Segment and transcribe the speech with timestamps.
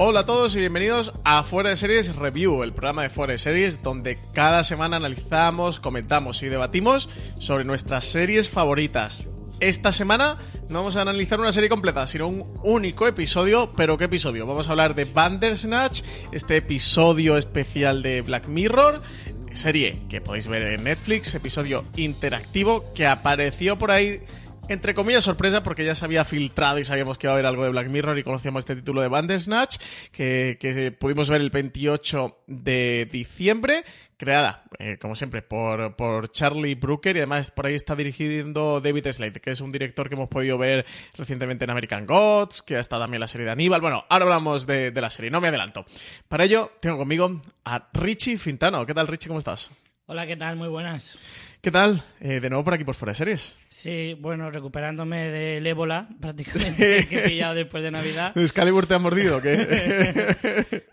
[0.00, 3.38] Hola a todos y bienvenidos a Fuera de Series Review, el programa de Fuera de
[3.38, 7.10] Series donde cada semana analizamos, comentamos y debatimos
[7.40, 9.26] sobre nuestras series favoritas.
[9.58, 10.38] Esta semana
[10.68, 13.72] no vamos a analizar una serie completa, sino un único episodio.
[13.74, 14.46] ¿Pero qué episodio?
[14.46, 19.00] Vamos a hablar de Bandersnatch, este episodio especial de Black Mirror,
[19.54, 24.20] serie que podéis ver en Netflix, episodio interactivo que apareció por ahí
[24.68, 27.64] entre comillas, sorpresa porque ya se había filtrado y sabíamos que iba a haber algo
[27.64, 29.78] de Black Mirror y conocíamos este título de Bandersnatch,
[30.12, 33.84] que, que pudimos ver el 28 de diciembre,
[34.16, 39.06] creada, eh, como siempre, por, por Charlie Brooker y además por ahí está dirigiendo David
[39.10, 40.84] Slade, que es un director que hemos podido ver
[41.16, 43.80] recientemente en American Gods, que ha estado también en la serie de Aníbal.
[43.80, 45.86] Bueno, ahora hablamos de, de la serie, no me adelanto.
[46.28, 48.84] Para ello, tengo conmigo a Richie Fintano.
[48.84, 49.28] ¿Qué tal, Richie?
[49.28, 49.70] ¿Cómo estás?
[50.10, 50.56] Hola, ¿qué tal?
[50.56, 51.18] Muy buenas.
[51.60, 52.04] ¿Qué tal?
[52.20, 53.58] Eh, de nuevo por aquí por Fuera de Series.
[53.68, 58.32] Sí, bueno, recuperándome del ébola, prácticamente, que he pillado después de Navidad.
[58.38, 60.84] ¿Excalibur te ha mordido qué?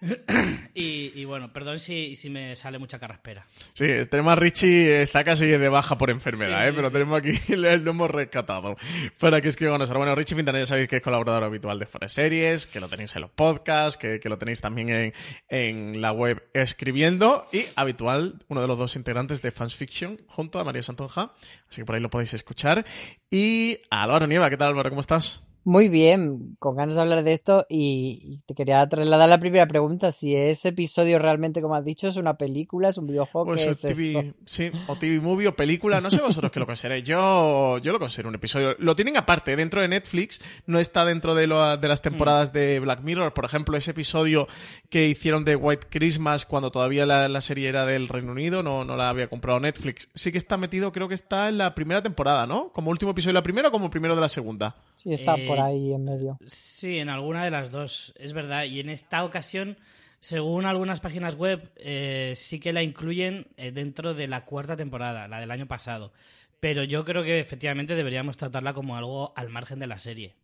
[0.73, 3.45] y, bueno, perdón si, si, me sale mucha carraspera.
[3.73, 6.73] Sí, tenemos a Richie, está casi de baja por enfermedad, ¿eh?
[6.73, 8.75] pero tenemos aquí, lo hemos rescatado
[9.19, 9.99] para que escriban nosotros.
[9.99, 12.89] Bueno, Richie Fintana ya sabéis que es colaborador habitual de Fuera de Series, que lo
[12.89, 15.13] tenéis en los podcasts, que, que lo tenéis también en,
[15.47, 20.54] en la web escribiendo y habitual, uno de los dos integrantes de Fans Fiction junto
[20.59, 21.31] a María Santonja,
[21.69, 22.85] así que por ahí lo podéis escuchar.
[23.29, 24.89] Y Álvaro Nieva, ¿qué tal Álvaro?
[24.89, 25.44] ¿Cómo estás?
[25.67, 30.11] Muy bien, con ganas de hablar de esto y te quería trasladar la primera pregunta,
[30.11, 33.47] si ese episodio realmente, como has dicho, es una película, es un videojuego.
[33.47, 37.03] Pues es TV, sí, o TV movie o película, no sé vosotros qué lo consideráis,
[37.03, 38.75] yo, yo lo considero un episodio.
[38.77, 42.79] Lo tienen aparte, dentro de Netflix, no está dentro de, lo, de las temporadas de
[42.79, 44.47] Black Mirror, por ejemplo, ese episodio
[44.91, 48.85] que hicieron de White Christmas cuando todavía la, la serie era del Reino Unido, no,
[48.85, 52.03] no la había comprado Netflix, sí que está metido, creo que está en la primera
[52.03, 52.71] temporada, ¿no?
[52.71, 54.75] Como último episodio de la primera o como primero de la segunda.
[54.93, 56.37] Sí, está por ahí en medio.
[56.45, 58.65] Sí, en alguna de las dos, es verdad.
[58.65, 59.77] Y en esta ocasión,
[60.19, 65.27] según algunas páginas web, eh, sí que la incluyen eh, dentro de la cuarta temporada,
[65.27, 66.11] la del año pasado.
[66.59, 70.35] Pero yo creo que efectivamente deberíamos tratarla como algo al margen de la serie.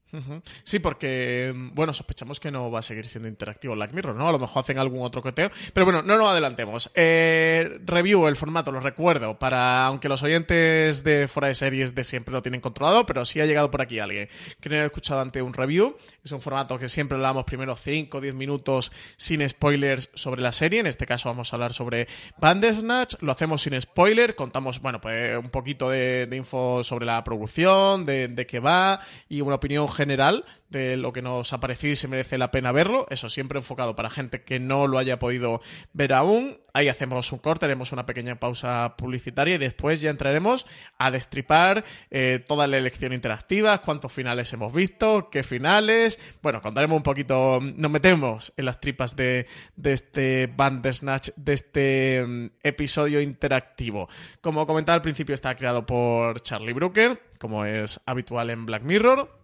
[0.64, 4.28] Sí, porque, bueno, sospechamos que no va a seguir siendo interactivo Black Mirror, ¿no?
[4.28, 5.50] A lo mejor hacen algún otro coteo.
[5.74, 6.92] Pero bueno, no nos adelantemos.
[6.96, 12.04] Eh, review, el formato, lo recuerdo, para, aunque los oyentes de fuera de series de
[12.04, 14.28] siempre lo tienen controlado, pero sí ha llegado por aquí alguien
[14.60, 15.96] que no haya escuchado ante un review.
[16.24, 20.52] Es un formato que siempre hablamos primero 5 o 10 minutos sin spoilers sobre la
[20.52, 20.82] serie.
[20.82, 22.08] En este caso vamos a hablar sobre
[22.38, 23.16] Bandersnatch.
[23.22, 24.36] Lo hacemos sin spoiler.
[24.36, 29.56] Contamos, bueno, pues un poquito de, info sobre la producción, de qué va y una
[29.56, 33.06] opinión general general de lo que nos ha parecido y se merece la pena verlo.
[33.12, 35.62] Eso siempre enfocado para gente que no lo haya podido
[35.94, 36.58] ver aún.
[36.74, 40.66] Ahí hacemos un corte, haremos una pequeña pausa publicitaria y después ya entraremos
[40.98, 46.20] a destripar eh, toda la elección interactiva, cuántos finales hemos visto, qué finales.
[46.42, 49.46] Bueno, contaremos un poquito, nos metemos en las tripas de,
[49.76, 54.10] de este Bandersnatch, de este mm, episodio interactivo.
[54.42, 59.41] Como comentaba al principio, está creado por Charlie Brooker, como es habitual en Black Mirror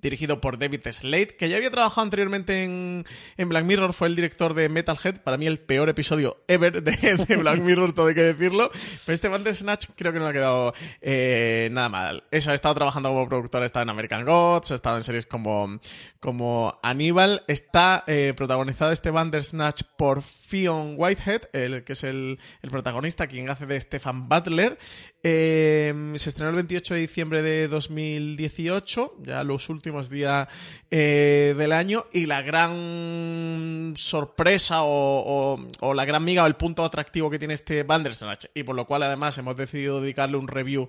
[0.00, 3.04] dirigido por David Slade, que ya había trabajado anteriormente en,
[3.36, 7.60] Black Mirror, fue el director de Metalhead, para mí el peor episodio ever de, Black
[7.60, 8.70] Mirror, todo hay que decirlo,
[9.04, 12.24] pero este Bandersnatch creo que no le ha quedado eh, nada mal.
[12.30, 15.26] Eso, ha estado trabajando como productor, ha estado en American Gods, ha estado en series
[15.26, 15.80] como,
[16.20, 22.70] como Aníbal, está eh, protagonizado este Bandersnatch por Fion Whitehead, el, que es el, el
[22.70, 24.78] protagonista, quien hace de Stefan Butler,
[25.22, 30.48] eh, se estrenó el 28 de diciembre de 2018, ya los últimos días
[30.90, 35.58] eh, del año, y la gran sorpresa o,
[35.94, 39.02] la gran miga o el punto atractivo que tiene este Bandersnatch, y por lo cual
[39.02, 40.88] además hemos decidido dedicarle un review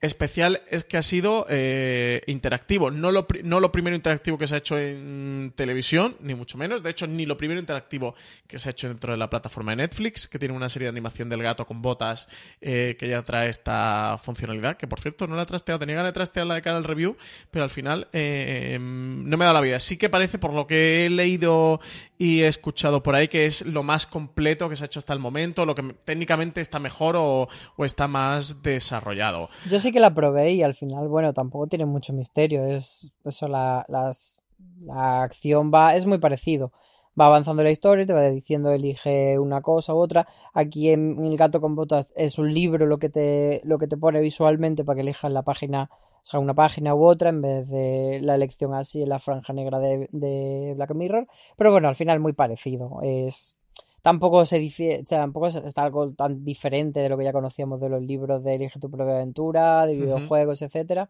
[0.00, 2.90] especial, es que ha sido eh, interactivo.
[2.90, 6.82] No lo, no lo primero interactivo que se ha hecho en televisión, ni mucho menos.
[6.82, 8.14] De hecho, ni lo primero interactivo
[8.46, 10.90] que se ha hecho dentro de la plataforma de Netflix, que tiene una serie de
[10.90, 12.28] animación del gato con botas
[12.60, 16.14] que ya trae esta funcionalidad, que por cierto no la he trasteado, tenía ganas de
[16.14, 17.16] trastearla de cara al review,
[17.50, 18.41] pero al final eh,
[18.80, 19.78] no me da la vida.
[19.78, 21.80] Sí que parece, por lo que he leído
[22.18, 25.12] y he escuchado por ahí, que es lo más completo que se ha hecho hasta
[25.12, 27.48] el momento, lo que técnicamente está mejor o,
[27.78, 29.48] está más desarrollado.
[29.68, 33.48] Yo sí que la probé y al final, bueno, tampoco tiene mucho misterio, es eso,
[33.48, 36.72] la, la acción va, es muy parecido
[37.18, 40.26] va avanzando la historia, te va diciendo elige una cosa u otra.
[40.54, 43.96] Aquí en El gato con botas es un libro lo que te, lo que te
[43.96, 45.90] pone visualmente para que elijas la página,
[46.22, 49.52] o sea, una página u otra en vez de la elección así en la franja
[49.52, 51.26] negra de, de Black Mirror.
[51.56, 53.00] Pero bueno, al final muy parecido.
[53.02, 53.56] Es
[54.02, 57.80] tampoco se difiere, o sea, tampoco está algo tan diferente de lo que ya conocíamos
[57.80, 61.08] de los libros de Elige tu propia aventura, de videojuegos, etcétera.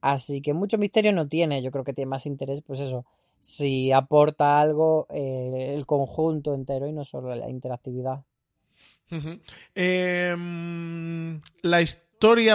[0.00, 1.60] Así que mucho misterio no tiene.
[1.62, 3.04] Yo creo que tiene más interés, pues eso,
[3.40, 8.22] si aporta algo eh, el conjunto entero y no solo la interactividad.
[9.74, 12.07] Em, la historia,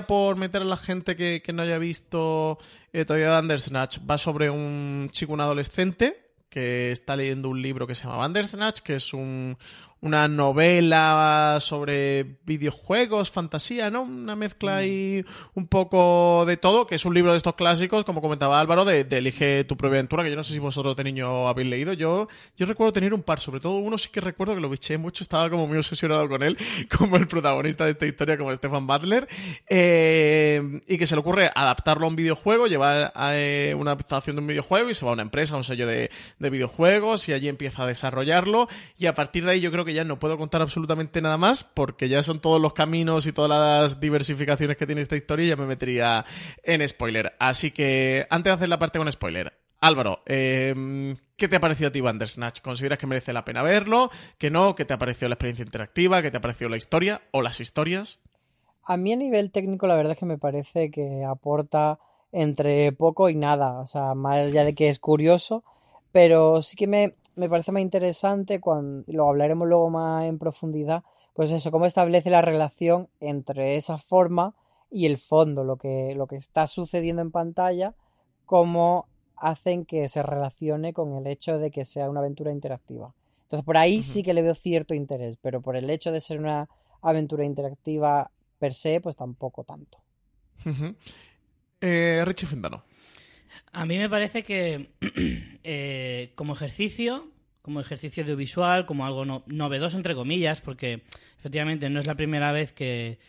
[0.08, 2.58] por meter a la gente que, no haya visto
[2.92, 7.96] eh, todavía Bandersnatch, va sobre un chico, un adolescente, que está leyendo un libro que
[7.96, 9.58] se llama Bandersnatch, que es un,
[10.04, 14.02] una novela sobre videojuegos, fantasía, ¿no?
[14.02, 14.76] Una mezcla mm.
[14.76, 18.84] ahí un poco de todo, que es un libro de estos clásicos, como comentaba Álvaro,
[18.84, 21.94] de, Elige tu propia aventura, que yo no sé si vosotros de niño habéis leído.
[21.94, 22.28] Yo,
[22.58, 25.24] yo recuerdo tener un par, sobre todo uno sí que recuerdo que lo biché mucho,
[25.24, 26.58] estaba como muy obsesionado con él,
[26.98, 29.30] como el protagonista de esta historia, como Stefan Butler,
[29.70, 34.36] eh, y que se le ocurre adaptarlo a un videojuego, llevar a, eh, una adaptación
[34.36, 37.30] de un videojuego y se va a una empresa, a un sello de, de videojuegos,
[37.30, 38.68] y allí empieza a desarrollarlo,
[38.98, 41.64] y a partir de ahí yo creo que ya no puedo contar absolutamente nada más
[41.64, 45.50] porque ya son todos los caminos y todas las diversificaciones que tiene esta historia y
[45.50, 46.26] ya me metería
[46.64, 47.34] en spoiler.
[47.40, 51.90] Así que antes de hacer la parte con spoiler, Álvaro, em, ¿qué te ha parecido
[51.90, 52.62] a ti Bandersnatch?
[52.62, 54.10] ¿Consideras que merece la pena verlo?
[54.38, 54.76] ¿Que no?
[54.76, 56.22] ¿Qué te ha parecido la experiencia interactiva?
[56.22, 58.20] ¿Qué te ha parecido la historia o las historias?
[58.86, 62.00] A mí a nivel técnico la verdad es que me parece que aporta
[62.32, 63.80] entre poco y nada.
[63.80, 65.66] O sea, más allá de que es curioso,
[66.14, 71.04] pero sí que me, me parece más interesante, cuando lo hablaremos luego más en profundidad,
[71.34, 74.56] pues eso, cómo establece la relación entre esa forma
[74.92, 77.96] y el fondo, lo que, lo que está sucediendo en pantalla,
[78.46, 83.14] cómo hacen que se relacione con el hecho de que sea una aventura interactiva.
[83.44, 86.40] Entonces por ahí sí que le veo cierto interés, pero por el hecho de ser
[86.40, 86.70] una
[87.02, 90.00] aventura interactiva per se, pues tampoco tanto.
[91.82, 92.84] eh, Richie Fendano.
[93.72, 94.90] A mí me parece que
[95.64, 97.28] eh, como ejercicio,
[97.62, 101.04] como ejercicio audiovisual, como algo novedoso, entre comillas, porque
[101.40, 103.20] efectivamente no es la primera vez que,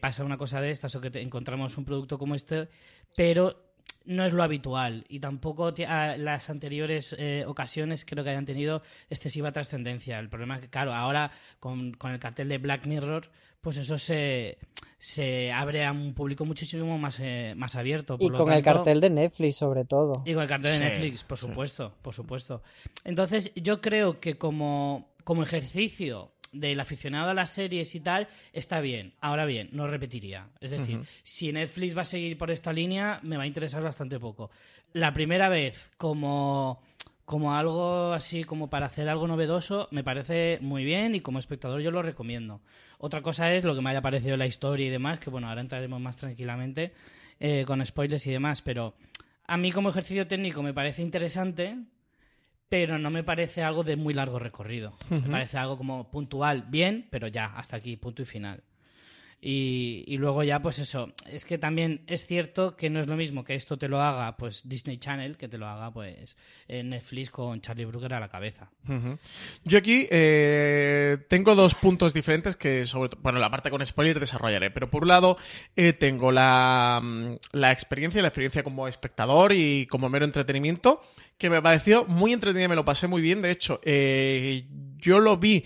[0.00, 2.68] pasa una cosa de estas o que encontramos un producto como este,
[3.16, 3.68] pero
[4.04, 9.52] no es lo habitual y tampoco las anteriores eh, ocasiones creo que hayan tenido excesiva
[9.52, 10.18] trascendencia.
[10.18, 13.30] El problema es que, claro, ahora con el cartel de Black Mirror,
[13.62, 14.58] pues eso se,
[14.98, 18.16] se abre a un público muchísimo más, eh, más abierto.
[18.18, 20.22] y con el cartel de Netflix, sobre todo.
[20.26, 22.62] Y con el cartel de Netflix, por supuesto, por supuesto.
[23.04, 28.80] Entonces, yo creo que como, como ejercicio del aficionado a las series y tal, está
[28.80, 29.14] bien.
[29.20, 30.48] Ahora bien, no repetiría.
[30.60, 34.18] Es decir, si Netflix va a seguir por esta línea, me va a interesar bastante
[34.18, 34.50] poco.
[34.92, 36.82] La primera vez, como
[37.24, 41.80] como algo así, como para hacer algo novedoso, me parece muy bien y como espectador
[41.80, 42.60] yo lo recomiendo.
[42.98, 45.60] Otra cosa es lo que me haya parecido la historia y demás, que bueno, ahora
[45.60, 46.92] entraremos más tranquilamente
[47.40, 48.94] eh, con spoilers y demás, pero
[49.46, 51.76] a mí como ejercicio técnico me parece interesante,
[52.68, 54.94] pero no me parece algo de muy largo recorrido.
[55.10, 58.62] Me parece algo como puntual, bien, pero ya, hasta aquí, punto y final.
[59.44, 63.42] Y, luego ya, pues eso, es que también es cierto que no es lo mismo
[63.42, 66.36] que esto te lo haga pues Disney Channel que te lo haga pues
[66.68, 68.70] Netflix con Charlie Brooker a la cabeza.
[69.64, 74.70] Yo aquí eh, tengo dos puntos diferentes que sobre bueno, la parte con spoiler desarrollaré,
[74.70, 75.36] pero por un lado
[75.74, 81.00] eh, tengo la, mm, la experiencia, la experiencia como espectador y como mero entretenimiento,
[81.36, 84.66] que me pareció muy entretenida, me lo pasé muy bien, de hecho, eh,
[84.98, 85.64] yo lo vi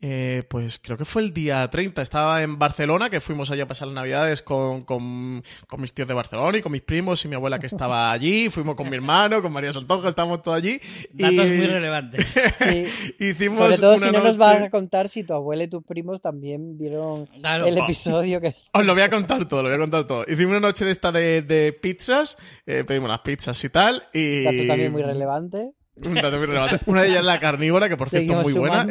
[0.00, 2.02] eh, pues creo que fue el día 30.
[2.02, 5.42] Estaba en Barcelona, que fuimos allá a pasar las navidades con, con,
[5.78, 8.50] mis tíos de Barcelona y con mis primos y mi abuela que estaba allí.
[8.50, 10.80] Fuimos con mi hermano, con María Santoja, estábamos todos allí.
[11.12, 12.26] Datos muy relevantes.
[12.56, 12.86] Sí.
[13.18, 16.20] Hicimos Sobre todo si no nos vas a contar si tu abuela y tus primos
[16.20, 18.40] también vieron el episodio.
[18.40, 20.24] que Os lo voy a contar todo, lo voy a contar todo.
[20.26, 24.04] Hicimos una noche de esta de, de pizzas, eh, pedimos las pizzas y tal.
[24.12, 24.44] Y...
[24.44, 25.72] Dato también muy relevante.
[26.04, 28.86] Una de ellas es la carnívora, que por cierto es muy buena.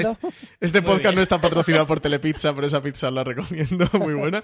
[0.60, 4.42] Este, podcast no está patrocinado por Telepizza, pero esa pizza la recomiendo, muy buena.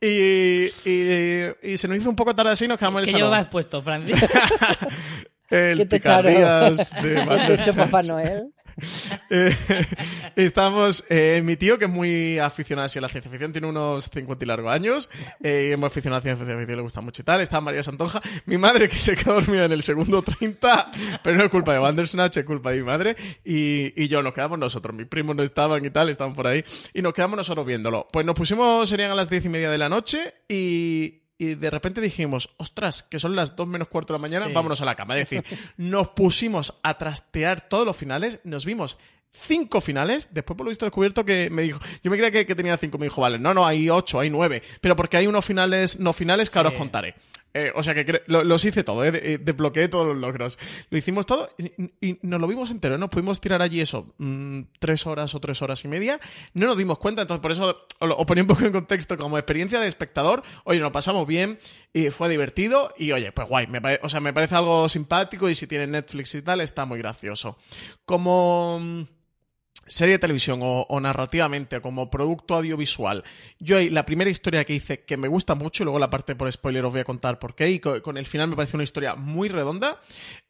[0.00, 3.46] Y, y, se nos hizo un poco tarde así, nos quedamos en el ¿Qué llevas
[3.46, 4.22] puesto, Francis?
[5.50, 7.14] el ¿Qué te picardías de
[7.56, 8.52] ¿Qué te Papá Noel?
[9.30, 9.54] eh,
[10.36, 14.44] estamos, eh, mi tío, que es muy aficionado a la ciencia ficción, tiene unos 50
[14.44, 15.10] y largos años,
[15.42, 17.40] eh, muy aficionado a la ciencia ficción, le gusta mucho y tal.
[17.40, 21.44] Está María Santonja, mi madre que se quedó dormida en el segundo 30, pero no
[21.44, 24.94] es culpa de Bandersnatch, es culpa de mi madre, y, y yo nos quedamos nosotros,
[24.94, 28.08] mis primos no estaban y tal, estaban por ahí, y nos quedamos nosotros viéndolo.
[28.12, 31.70] Pues nos pusimos, serían a las diez y media de la noche, y, y de
[31.70, 34.94] repente dijimos, ostras, que son las 2 menos cuarto de la mañana, vámonos a la
[34.94, 35.18] cama.
[35.18, 35.44] Es decir,
[35.76, 38.96] nos pusimos a trastear todos los finales, nos vimos
[39.48, 40.28] cinco finales.
[40.30, 41.80] Después, por lo visto, he descubierto que me dijo.
[42.04, 42.96] Yo me creía que, que tenía cinco.
[42.96, 44.62] Me dijo, vale, no, no, hay ocho, hay nueve.
[44.80, 47.16] Pero porque hay unos finales no finales que ahora os contaré.
[47.54, 50.58] Eh, o sea que lo- los hice todo, eh, eh, desbloqueé todos los logros.
[50.90, 52.94] Lo hicimos todo y, nos lo vimos entero.
[52.94, 52.98] ¿eh?
[52.98, 56.18] Nos pudimos tirar allí eso, mm, tres horas o tres horas y media.
[56.54, 59.80] No nos dimos cuenta, entonces por eso os, ponía un poco en contexto como experiencia
[59.80, 60.42] de espectador.
[60.64, 61.58] Oye, nos pasamos bien
[61.92, 62.92] y fue divertido.
[62.96, 63.66] Y oye, pues guay.
[63.66, 66.98] Me o sea, me parece algo simpático y si tiene Netflix y tal, está muy
[66.98, 67.58] gracioso.
[68.04, 69.06] Como.
[69.92, 73.24] Serie de televisión o, o narrativamente como producto audiovisual,
[73.60, 76.50] yo la primera historia que hice que me gusta mucho y luego la parte por
[76.50, 78.84] spoiler os voy a contar por qué y co- con, el final me parece una
[78.84, 80.00] historia muy redonda.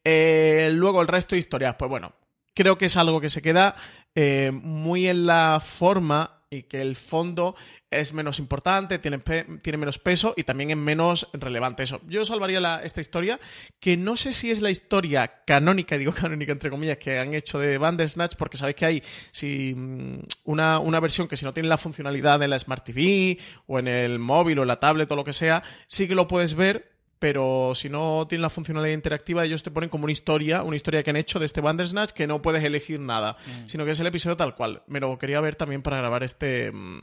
[0.04, 2.12] Eh, luego el resto de historias, pues bueno,
[2.54, 3.74] creo que es algo que se queda
[4.14, 7.56] eh, muy en la forma y que el fondo
[7.90, 12.00] es menos importante, tiene, tiene menos peso y también es menos relevante eso.
[12.06, 13.40] Yo salvaría esta historia,
[13.80, 17.58] que no sé si es la historia canónica, digo canónica entre comillas, que han hecho
[17.58, 21.70] de Bandersnatch, porque sabéis que hay si, mm, una, una versión que si no tiene
[21.70, 25.16] la funcionalidad en la Smart TV o en el móvil o en la tablet o
[25.16, 26.91] lo que sea, sí que lo puedes ver,
[27.22, 31.04] pero si no tiene la funcionalidad interactiva, ellos te ponen como una historia, una historia
[31.04, 33.36] que han hecho de este Bandersnatch que no puedes elegir nada,
[33.66, 34.82] sino que es el episodio tal cual.
[34.88, 37.00] Me lo quería ver también para grabar este, mm,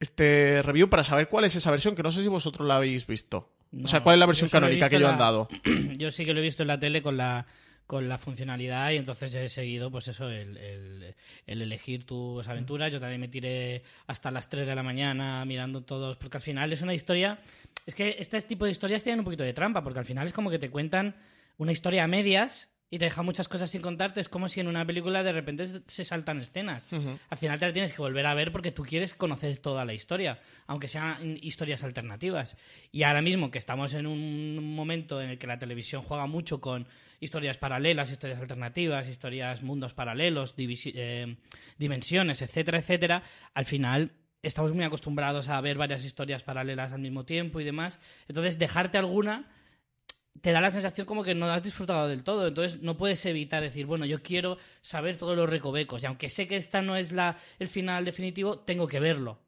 [0.00, 3.06] este review, para saber cuál es esa versión, que no sé si vosotros la habéis
[3.06, 3.52] visto.
[3.84, 5.46] o sea, cuál es la versión canónica que ellos han dado.
[5.96, 7.46] Yo sí que lo he visto en la tele con la
[7.86, 11.14] con la funcionalidad y entonces he seguido pues eso el, el-
[11.46, 12.92] el elegir tus aventuras.
[12.92, 16.72] Yo también me tiré hasta las 3 de la mañana mirando todos porque al final
[16.72, 17.38] es una historia
[17.86, 20.32] es que este tipo de historias tienen un poquito de trampa porque al final es
[20.32, 21.16] como que te cuentan
[21.58, 24.68] una historia a medias y te deja muchas cosas sin contarte es como si en
[24.68, 26.88] una película de repente se- saltan escenas
[27.30, 29.94] al final te la tienes que volver a ver porque tú quieres conocer toda la
[29.94, 32.56] historia, aunque sean historias alternativas.
[32.92, 36.60] Y ahora mismo que estamos en un momento en el que la televisión juega mucho
[36.60, 36.86] con
[37.18, 41.36] historias paralelas, historias alternativas, historias mundos paralelos, eh,
[41.78, 43.22] dimensiones, etcétera, etcétera,
[43.54, 48.00] al final estamos muy acostumbrados a ver varias historias paralelas al mismo tiempo y demás.
[48.28, 49.48] Entonces, dejarte alguna
[50.40, 52.48] te da la sensación como que no has disfrutado del todo.
[52.48, 56.02] Entonces no puedes evitar decir, bueno, yo quiero saber todos los recovecos.
[56.02, 59.38] Y aunque sé que esta no es la, el final definitivo, tengo que verlo.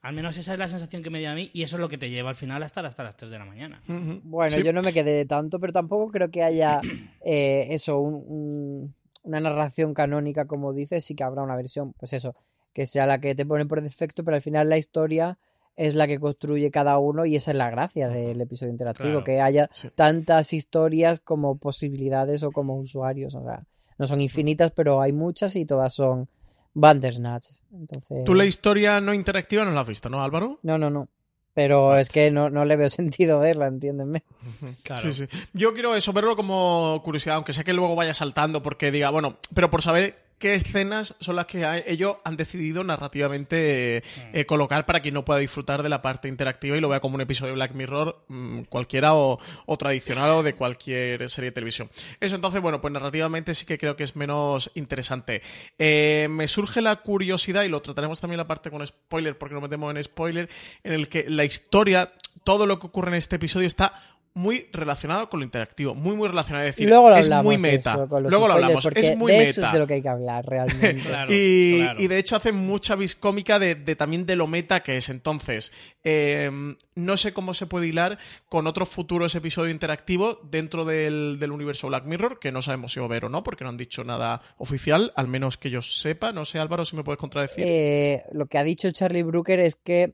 [0.00, 1.88] Al menos esa es la sensación que me dio a mí y eso es lo
[1.88, 3.82] que te lleva al final hasta, hasta las 3 de la mañana.
[4.22, 4.62] Bueno, Sí.
[4.62, 6.80] yo no me quedé tanto, pero tampoco creo que haya
[7.24, 12.12] eh, eso, un- un- una narración canónica, como dices, sí que habrá una versión, pues
[12.12, 12.34] eso,
[12.72, 15.36] que sea la que te ponen por defecto, pero al final la historia
[15.78, 19.24] es la que construye cada uno y esa es la gracia del episodio interactivo, Claro.
[19.24, 19.88] que haya Sí.
[19.94, 23.62] tantas historias como posibilidades o como usuarios, o sea,
[23.96, 26.28] no son infinitas, pero hay muchas y todas son
[26.74, 27.46] Bandersnatch.
[27.72, 30.58] Entonces, Tú la historia no interactiva no la has visto, ¿no, Álvaro?
[30.62, 31.08] no, no, no.
[31.54, 34.22] Pero es que no, no le veo sentido verla, entiéndeme.
[34.84, 35.02] Claro.
[35.12, 35.38] Sí, sí.
[35.52, 39.38] Yo quiero eso, verlo como curiosidad, aunque sé que luego vaya saltando porque diga, bueno,
[39.54, 44.02] pero por saber qué escenas son las que ha- ellos han decidido narrativamente eh,
[44.32, 47.16] eh, colocar para quien no pueda disfrutar de la parte interactiva y lo vea como
[47.16, 51.54] un episodio de Black Mirror mm, cualquiera o, o tradicional o de cualquier serie de
[51.54, 51.90] televisión.
[52.20, 55.42] Eso entonces, bueno, pues narrativamente sí que creo que es menos interesante.
[55.78, 59.62] Eh, me surge la curiosidad, y lo trataremos también la parte con spoiler, porque nos
[59.62, 60.48] metemos en spoiler,
[60.84, 62.12] en el que la historia,
[62.44, 66.28] todo lo que ocurre en este episodio está muy relacionado con lo interactivo, muy muy
[66.28, 67.94] relacionado, es decir, Luego lo es hablamos muy meta.
[67.94, 69.50] eso, con los Luego lo hablamos, es muy de meta.
[69.50, 70.94] eso es de lo que hay que hablar realmente.
[71.08, 72.00] Claro, y, claro.
[72.00, 75.08] y de hecho hace mucha viscómica de, de también de lo meta que es.
[75.08, 75.72] Entonces,
[76.04, 76.50] eh,
[76.94, 78.18] no sé cómo se puede hilar
[78.48, 83.00] con otros futuros episodios interactivos dentro del, del universo Black Mirror, que no sabemos si
[83.00, 85.82] va a haber o no, porque no han dicho nada oficial, al menos que yo
[85.82, 86.32] sepa.
[86.32, 87.64] No sé, Álvaro, si me puedes contradecir.
[87.66, 90.12] Eh, lo que ha dicho Charlie Brooker es que,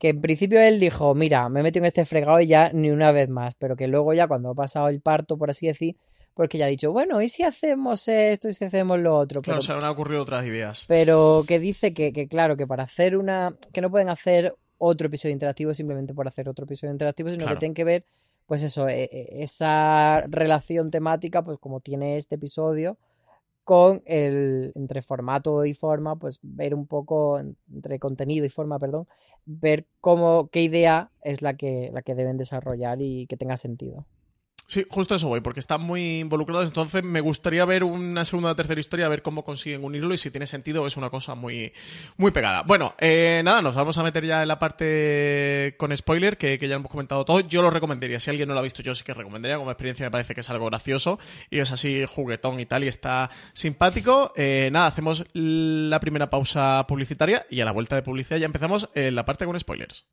[0.00, 2.90] que en principio él dijo, mira, me he metido en este fregado y ya ni
[2.90, 5.94] una vez más, pero que luego ya cuando ha pasado el parto, por así decir,
[6.34, 9.42] porque ya ha dicho, bueno, ¿y si hacemos esto y si hacemos lo otro?
[9.42, 10.86] claro, Pero, se han ocurrido otras ideas.
[10.88, 15.08] pero que dice que, que, claro, que para hacer una, que no pueden hacer otro
[15.08, 17.56] episodio interactivo simplemente por hacer otro episodio interactivo, sino Claro.
[17.56, 18.04] que tienen que ver,
[18.46, 22.96] pues eso, eh, eh, esa relación temática, pues como tiene este episodio,
[23.64, 28.78] con el, entre formato y forma, pues ver un poco, en- entre contenido y forma,
[28.78, 29.06] perdón,
[29.46, 34.06] ver cómo, qué idea es la que, la que deben desarrollar y que tenga sentido.
[34.70, 36.68] Sí, justo eso voy, porque están muy involucrados.
[36.68, 40.16] Entonces, me gustaría ver una segunda o tercera historia, a ver cómo consiguen unirlo y
[40.16, 41.72] si tiene sentido es una cosa muy,
[42.16, 42.62] muy pegada.
[42.62, 46.76] Bueno, eh, nada, nos vamos a meter ya en la parte con spoiler, que, ya
[46.76, 47.40] hemos comentado todo.
[47.40, 48.20] Yo lo recomendaría.
[48.20, 49.58] Si alguien no lo ha visto, yo sí que recomendaría.
[49.58, 51.18] Como experiencia, me parece que es algo gracioso
[51.50, 54.32] y es así juguetón y tal, y está simpático.
[54.36, 58.88] Eh, nada, hacemos la primera pausa publicitaria y a la vuelta de publicidad ya empezamos
[58.94, 60.06] en la parte con spoilers.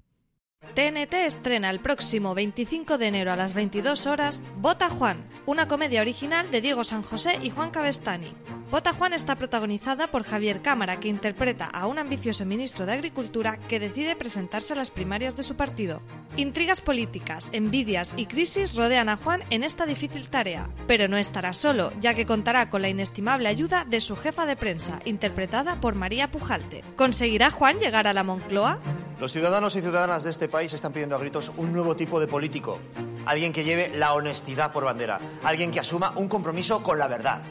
[0.77, 6.01] TNT estrena el próximo 25 de enero a las 22 horas Bota Juan, una comedia
[6.01, 8.35] original de Diego San José y Juan Cabestani.
[8.69, 13.57] Bota Juan está protagonizada por Javier Cámara, que interpreta a un ambicioso ministro de Agricultura
[13.67, 16.01] que decide presentarse a las primarias de su partido.
[16.35, 21.53] Intrigas políticas, envidias y crisis rodean a Juan en esta difícil tarea, pero no estará
[21.53, 25.95] solo, ya que contará con la inestimable ayuda de su jefa de prensa, interpretada por
[25.95, 26.83] María Pujalte.
[26.95, 28.79] ¿Conseguirá Juan llegar a la Moncloa?
[29.19, 32.27] Los ciudadanos y ciudadanas de este país están pidiendo a gritos un nuevo tipo de
[32.27, 32.79] político.
[33.25, 35.19] Alguien que lleve la honestidad por bandera.
[35.43, 37.41] Alguien que asuma un compromiso con la verdad.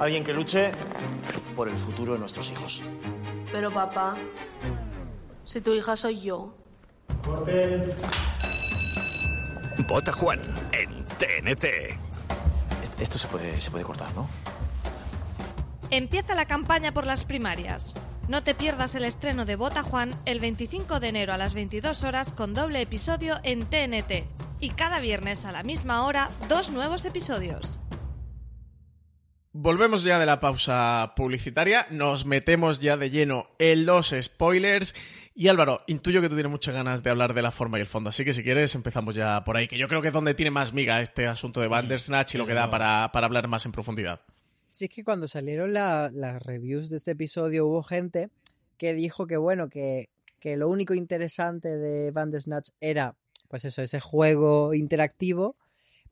[0.00, 0.72] Alguien que luche
[1.54, 2.82] por el futuro de nuestros hijos.
[3.52, 4.14] Pero papá,
[5.44, 6.54] si tu hija soy yo.
[9.86, 10.40] Vota Juan
[10.72, 11.64] en TNT.
[12.82, 14.26] Est- Esto se puede, se puede cortar, ¿no?
[15.90, 17.94] Empieza la campaña por las primarias.
[18.32, 22.02] No te pierdas el estreno de Bota Juan el 25 de enero a las 22
[22.02, 24.24] horas con doble episodio en TNT.
[24.58, 27.78] Y cada viernes a la misma hora, dos nuevos episodios.
[29.52, 34.94] Volvemos ya de la pausa publicitaria, nos metemos ya de lleno en los spoilers.
[35.34, 37.86] Y Álvaro, intuyo que tú tienes muchas ganas de hablar de la forma y el
[37.86, 40.32] fondo, así que si quieres empezamos ya por ahí, que yo creo que es donde
[40.32, 43.66] tiene más miga este asunto de Bandersnatch y lo que da para, para hablar más
[43.66, 44.22] en profundidad.
[44.72, 48.30] Si es que cuando salieron la- las reviews de este episodio hubo gente
[48.78, 50.08] que dijo que bueno, que,
[50.40, 53.14] que lo único interesante de Bandersnatch era
[53.48, 55.56] pues eso, ese juego interactivo,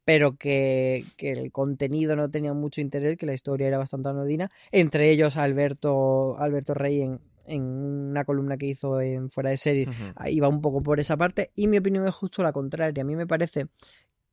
[0.04, 4.50] pero que, que el contenido no tenía mucho interés, que la historia era bastante anodina.
[4.72, 9.88] Entre ellos Alberto, Alberto Rey en, en una columna que hizo en Fuera de Serie
[10.28, 13.02] iba un poco por esa parte y mi opinión es justo la contraria.
[13.02, 13.68] A mí me parece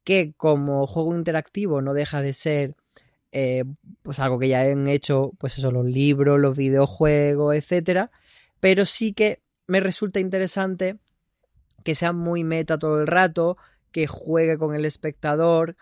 [0.03, 2.75] que como juego interactivo no deja de ser
[3.31, 3.63] eh,
[4.01, 8.11] pues algo que ya han hecho pues eso los libros, los videojuegos, etcétera,
[8.59, 10.97] pero sí que me resulta interesante
[11.83, 13.57] que sea muy meta todo el rato,
[13.91, 15.75] que juegue con el espectador,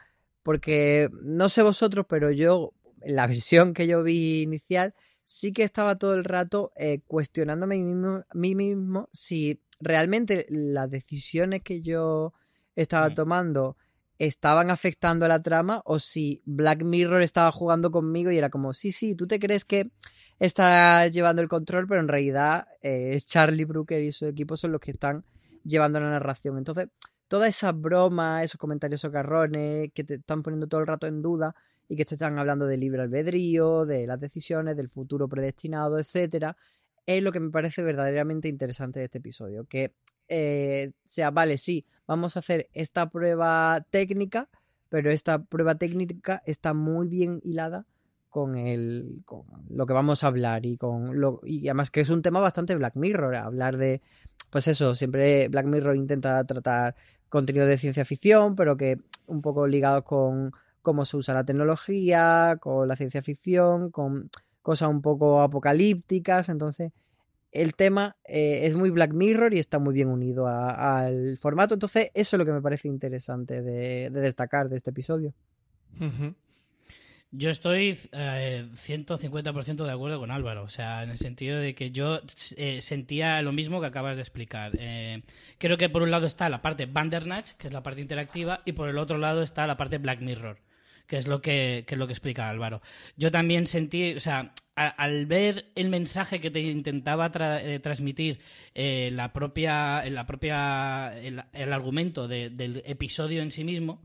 [0.43, 4.93] porque no sé vosotros, pero yo en la versión que yo vi inicial
[5.25, 9.59] sí que estaba todo el rato eh, cuestionándome a mí mismo, a mí mismo si
[9.79, 12.33] realmente las decisiones que yo
[12.75, 13.77] estaba tomando
[14.17, 18.73] estaban afectando a la trama o si Black Mirror estaba jugando conmigo y era como,
[18.73, 19.91] sí, sí, tú te crees que
[20.39, 24.81] estás llevando el control, pero en realidad eh, Charlie Brooker y su equipo son los
[24.81, 25.25] que están
[25.63, 26.57] llevando la narración.
[26.57, 26.87] Entonces,
[27.27, 31.55] todas esas bromas, esos comentarios socarrones que te están poniendo todo el rato en duda
[31.87, 36.55] y que te están hablando de libre albedrío, de las decisiones, del futuro predestinado, etcétera,
[37.05, 39.65] es lo que me parece verdaderamente interesante de este episodio.
[39.65, 39.93] Que
[40.27, 44.49] eh, sea, vale, sí, vamos a hacer esta prueba técnica,
[44.89, 47.85] pero esta prueba técnica está muy bien hilada
[48.35, 52.09] con el con lo que vamos a hablar y con lo y además que es
[52.09, 54.01] un tema bastante Black Mirror hablar de
[54.49, 56.95] pues eso siempre Black Mirror intenta tratar
[57.29, 62.57] contenido de ciencia ficción pero que un poco ligados con cómo se usa la tecnología
[62.59, 64.29] con la ciencia ficción con
[64.61, 66.91] cosas un poco apocalípticas entonces
[67.55, 72.11] el tema eh, es muy Black Mirror y está muy bien unido al formato entonces
[72.13, 75.33] eso es lo que me parece interesante de, de destacar de este episodio.
[77.37, 81.91] Yo estoy eh, 150% de acuerdo con Álvaro, o sea, en el sentido de que
[81.91, 82.21] yo
[82.55, 84.71] eh, sentía lo mismo que acabas de explicar.
[84.79, 85.23] Eh,
[85.57, 88.71] creo que por un lado está la parte Bandernatch, que es la parte interactiva, y
[88.71, 90.59] por el otro lado está la parte Black Mirror,
[91.07, 92.81] que es lo que, que es lo que explica Álvaro.
[93.17, 98.39] Yo también sentí, o sea, al ver el mensaje que te intentaba tra- eh, transmitir
[98.73, 104.01] eh, la propia, la propia, el, argumento de- del episodio en sí mismo,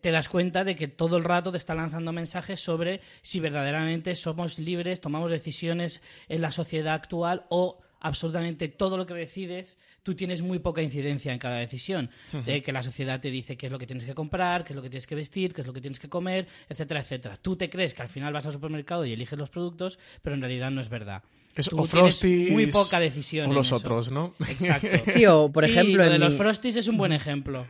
[0.00, 4.14] te das cuenta de que todo el rato te está lanzando mensajes sobre si verdaderamente
[4.16, 10.14] somos libres, tomamos decisiones en la sociedad actual o absolutamente todo lo que decides, tú
[10.14, 12.10] tienes muy poca incidencia en cada decisión.
[12.44, 14.76] De que la sociedad te dice qué es lo que tienes que comprar, qué es
[14.76, 17.38] lo que tienes que vestir, qué es lo que tienes que comer, etcétera, etcétera.
[17.40, 20.40] Tú te crees que al final vas al supermercado y eliges los productos, pero en
[20.42, 21.22] realidad no es verdad.
[21.54, 23.50] Es- Tú o Frosties muy poca decisión.
[23.50, 24.34] o los otros, ¿no?
[24.48, 24.88] Exacto.
[25.06, 27.66] sí o por Sí, ejemplo lo de los Frosties es un buen ejemplo.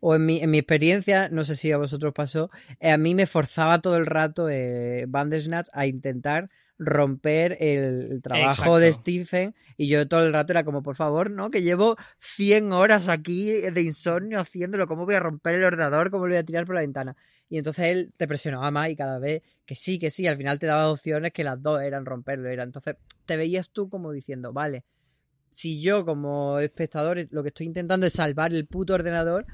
[0.00, 3.14] O en mi, en mi experiencia, no sé si a vosotros pasó, eh, a mí
[3.16, 8.78] me forzaba todo el rato eh, Bandersnatch a intentar romper el, trabajo Exacto.
[8.78, 11.50] de Stephen y yo todo el rato era como, por favor, ¿no?
[11.50, 16.10] Que llevo 100 horas aquí de insomnio haciéndolo, ¿cómo voy a romper el ordenador?
[16.10, 17.16] ¿Cómo lo voy a tirar por la ventana?
[17.48, 20.58] Y entonces él te presionaba más y cada vez que sí, que sí, al final
[20.58, 22.48] te daba opciones que las dos eran romperlo.
[22.48, 22.62] Era.
[22.62, 24.84] Entonces te veías tú como diciendo, vale,
[25.50, 29.46] si yo como espectador lo que estoy intentando es salvar el puto ordenador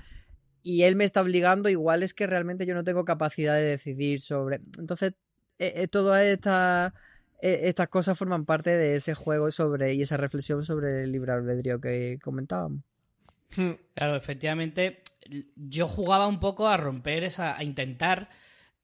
[0.62, 4.20] y él me está obligando, igual es que realmente yo no tengo capacidad de decidir
[4.20, 4.60] sobre...
[4.78, 5.14] Entonces,
[5.58, 6.90] eh, eh, eh,
[7.40, 11.80] estas cosas forman parte de ese juego sobre y esa reflexión sobre el libre albedrío
[11.80, 12.80] que comentábamos.
[13.94, 15.02] Claro, efectivamente,
[15.56, 18.28] yo jugaba un poco a romper esa, a intentar,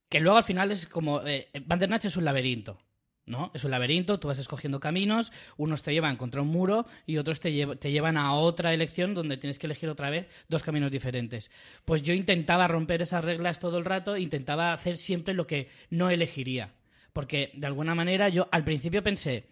[0.08, 2.78] que luego al final es como, eh, Bandernach es un laberinto.
[3.26, 3.52] ¿no?
[3.54, 7.38] Es un laberinto, tú vas escogiendo caminos, unos te llevan contra un muro y otros
[7.38, 11.50] te llevan a otra elección donde tienes que elegir otra vez dos caminos diferentes.
[11.84, 16.10] Pues yo intentaba romper esas reglas todo el rato, intentaba hacer siempre lo que no
[16.10, 16.72] elegiría.
[17.12, 19.46] Porque de alguna manera yo al principio pensé,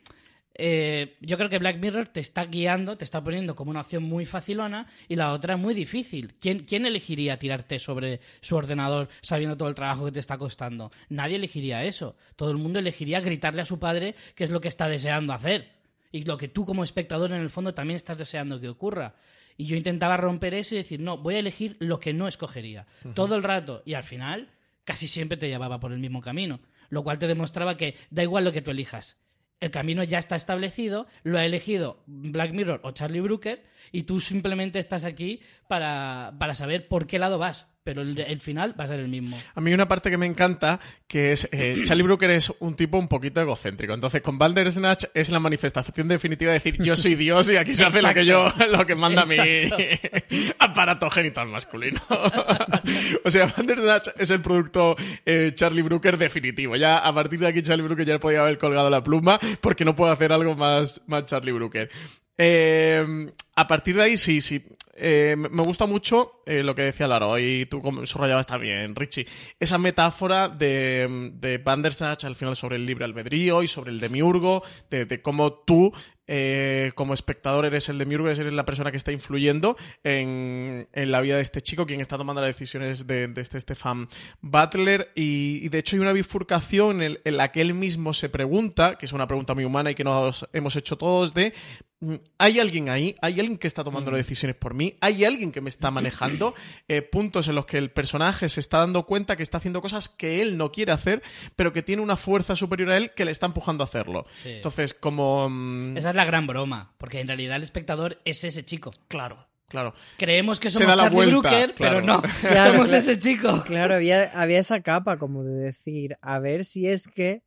[0.60, 4.02] eh, yo creo que Black Mirror te está guiando, te está poniendo como una opción
[4.02, 6.34] muy facilona y la otra muy difícil.
[6.40, 10.90] ¿Quién, ¿Quién elegiría tirarte sobre su ordenador sabiendo todo el trabajo que te está costando?
[11.08, 12.16] Nadie elegiría eso.
[12.34, 15.70] Todo el mundo elegiría gritarle a su padre qué es lo que está deseando hacer.
[16.10, 19.14] Y lo que tú como espectador en el fondo también estás deseando que ocurra.
[19.56, 22.86] Y yo intentaba romper eso y decir, no, voy a elegir lo que no escogería.
[23.14, 23.82] Todo el rato.
[23.84, 24.48] Y al final,
[24.84, 26.60] casi siempre te llevaba por el mismo camino.
[26.88, 29.18] Lo cual te demostraba que da igual lo que tú elijas.
[29.60, 34.20] El camino ya está establecido, lo ha elegido Black Mirror o Charlie Brooker, y tú
[34.20, 37.66] simplemente estás aquí para, para saber por qué lado vas.
[37.88, 39.40] Pero el, el final va a ser el mismo.
[39.54, 42.98] A mí una parte que me encanta, que es eh, Charlie Brooker es un tipo
[42.98, 43.94] un poquito egocéntrico.
[43.94, 47.86] Entonces, con Bandersnatch es la manifestación definitiva de decir yo soy Dios y aquí se
[47.86, 49.36] hace lo que yo, lo que manda mi
[50.58, 51.98] aparato genital masculino.
[53.24, 56.76] o sea, Bandersnatch es el producto eh, Charlie Brooker definitivo.
[56.76, 59.96] Ya a partir de aquí Charlie Brooker ya podía haber colgado la pluma porque no
[59.96, 61.88] puedo hacer algo más, más Charlie Brooker.
[62.36, 64.62] Eh, a partir de ahí, sí, sí.
[65.00, 69.26] Me gusta mucho eh, lo que decía Laro y tú subrayabas también, Richie.
[69.60, 74.62] Esa metáfora de, de Bandersnatch al final sobre el libre albedrío y sobre el demiurgo,
[74.90, 75.92] de, de cómo tú,
[76.30, 81.20] eh, como espectador, eres el demiurgo, eres la persona que está influyendo en, en la
[81.20, 84.08] vida de este chico, quien está tomando las decisiones de, de este Stefan
[84.40, 85.10] Butler.
[85.14, 88.96] Y, y de hecho hay una bifurcación en, en la que él mismo se pregunta,
[88.96, 91.54] que es una pregunta muy humana y que nos hemos hecho todos, de
[92.00, 93.14] mm, ¿hay alguien ahí?
[93.22, 94.96] ¿Hay alguien que está tomando las decisiones por mí?
[95.00, 96.37] ¿Hay alguien que me está manejando?
[96.88, 100.08] Eh, puntos en los que el personaje se está dando cuenta que está haciendo cosas
[100.08, 101.22] que él no quiere hacer,
[101.56, 104.24] pero que tiene una fuerza superior a él que le está empujando a hacerlo.
[104.42, 104.50] Sí.
[104.50, 105.48] Entonces, como...
[105.50, 108.90] mm, Esa es la gran broma, porque en realidad el espectador es ese chico.
[109.08, 109.94] Claro, claro.
[110.16, 111.96] Creemos que Se somos da la Charlie vuelta, Brooker, claro.
[112.02, 112.98] pero no, Claro, somos claro.
[113.02, 113.62] ese chico.
[113.64, 117.42] Claro, había, había esa capa como de decir, a ver si es que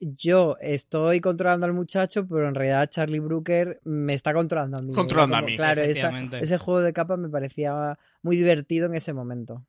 [0.00, 4.92] yo estoy controlando al muchacho, pero en realidad Charlie Brooker me está controlando a mí.
[4.94, 5.56] Controlando Era a mí.
[5.56, 9.64] Claro, esa- ese juego de capas me parecía muy divertido en ese momento.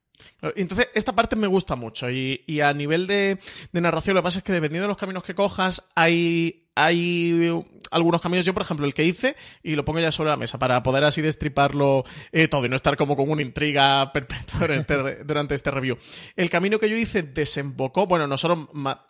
[0.56, 2.10] Entonces, esta parte me gusta mucho.
[2.10, 3.40] Y, y a nivel de,
[3.72, 7.52] de narración, lo que pasa es que dependiendo de los caminos que cojas, hay, hay
[7.92, 8.46] algunos caminos.
[8.46, 11.04] Yo, por ejemplo, el que hice, y lo pongo ya sobre la mesa para poder
[11.04, 15.56] así destriparlo eh, todo y no estar como con una intriga perpetua durante este, durante
[15.56, 15.98] este review.
[16.36, 18.08] El camino que yo hice desembocó.
[18.08, 18.68] Bueno, nosotros.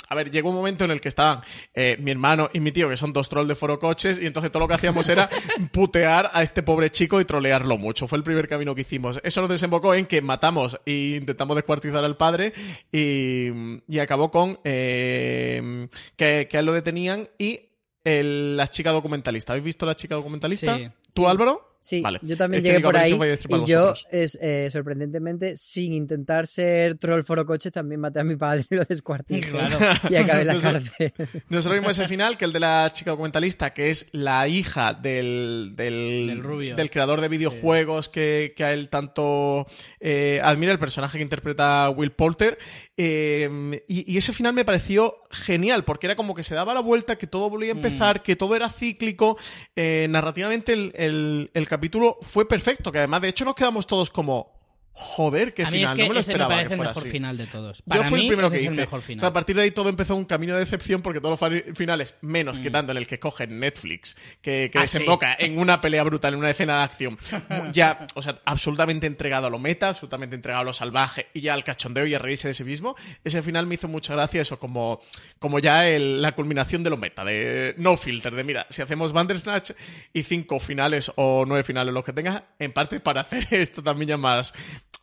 [0.10, 1.42] A ver, llegó un momento en el que estaban
[1.74, 4.52] eh, mi hermano y mi tío, que son dos trolls de foro coches, y entonces
[4.52, 5.30] todo lo que hacíamos era
[5.72, 8.08] putear a este pobre chico y trolearlo mucho.
[8.08, 9.20] Fue el primer camino que hicimos.
[9.24, 12.54] Eso nos desembocó en que matamos e intentamos descuartizar al padre
[12.92, 13.50] y,
[13.88, 17.59] y acabó con eh, que, que a él lo detenían y
[18.04, 19.54] el- la chica documentalista.
[19.54, 20.78] ¿Habéis visto la chica documentalista?
[20.78, 20.88] Sí.
[21.14, 21.66] ¿Tú, Álvaro?
[21.82, 22.20] Sí, Vale.
[22.24, 27.24] yo también Es llegué por ahí y yo, es, eh, sorprendentemente, sin intentar ser troll
[27.24, 29.78] foro coches, también maté a mi padre y lo descuarticé Claro.
[30.10, 31.14] y acabé en la cárcel.
[31.48, 35.72] Nosotros vimos ese final, que el de la chica documentalista, que es la hija del,
[35.78, 36.76] del, Del rubio.
[36.76, 39.66] del creador de videojuegos que, que a él tanto
[40.02, 42.58] eh, admira, el personaje que interpreta Will Poulter.
[43.02, 46.82] Eh, y, y ese final me pareció genial, porque era como que se daba la
[46.82, 49.38] vuelta, que todo volvía a empezar, que todo era cíclico.
[49.78, 54.10] Eh, narrativamente el, el- el capítulo fue perfecto, que además de hecho nos quedamos todos
[54.10, 54.59] como...
[54.92, 56.74] Joder, qué a mí final, es que no me lo ese me esperaba parece que
[56.74, 57.10] el mejor así.
[57.10, 57.84] final de todos.
[57.86, 58.84] Yo fui mí, el primero que hice.
[58.84, 61.78] O sea, a partir de ahí todo empezó un camino de decepción porque todos los
[61.78, 64.82] finales, menos quitando en el que cogen Netflix, que, que Mm.
[64.82, 64.98] Ah, sí.
[64.98, 67.18] desemboca en una pelea brutal, en una escena de acción,
[67.72, 71.54] ya, o sea, absolutamente entregado a lo meta, absolutamente entregado a lo salvaje y ya
[71.54, 74.60] al cachondeo y a reírse de sí mismo, ese final me hizo mucha gracia eso,
[74.60, 75.00] como,
[75.40, 79.14] como ya el- la culminación de lo meta, de no filter, de mira, si hacemos
[79.14, 79.72] Bandersnatch
[80.14, 84.10] y cinco finales o nueve finales, los que tengas, en parte para hacer esto también
[84.10, 84.54] ya más,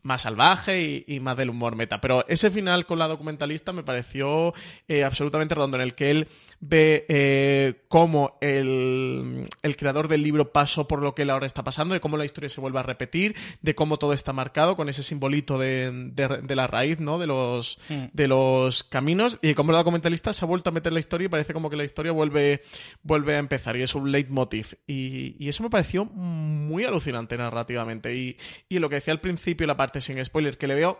[0.06, 2.00] más salvaje y, y más del humor meta.
[2.00, 4.54] Pero ese final con la documentalista me pareció
[4.88, 6.28] eh, absolutamente redondo, en el que él
[6.60, 11.62] ve eh, cómo el, el creador del libro pasó por lo que él ahora está
[11.64, 14.88] pasando, de cómo la historia se vuelve a repetir, de cómo todo está marcado con
[14.88, 17.18] ese simbolito de, de- de la raíz, ¿no?
[17.18, 17.78] De los,
[18.12, 21.26] de los caminos, y cómo la documentalista se ha vuelto a meter en la historia
[21.26, 22.62] y parece como que la historia vuelve,
[23.02, 24.74] vuelve a empezar, y es un leitmotiv.
[24.86, 28.14] Y, y eso me pareció muy alucinante narrativamente.
[28.14, 28.36] Y,
[28.68, 30.98] y lo que decía al principio, la parte sin spoiler, que le veo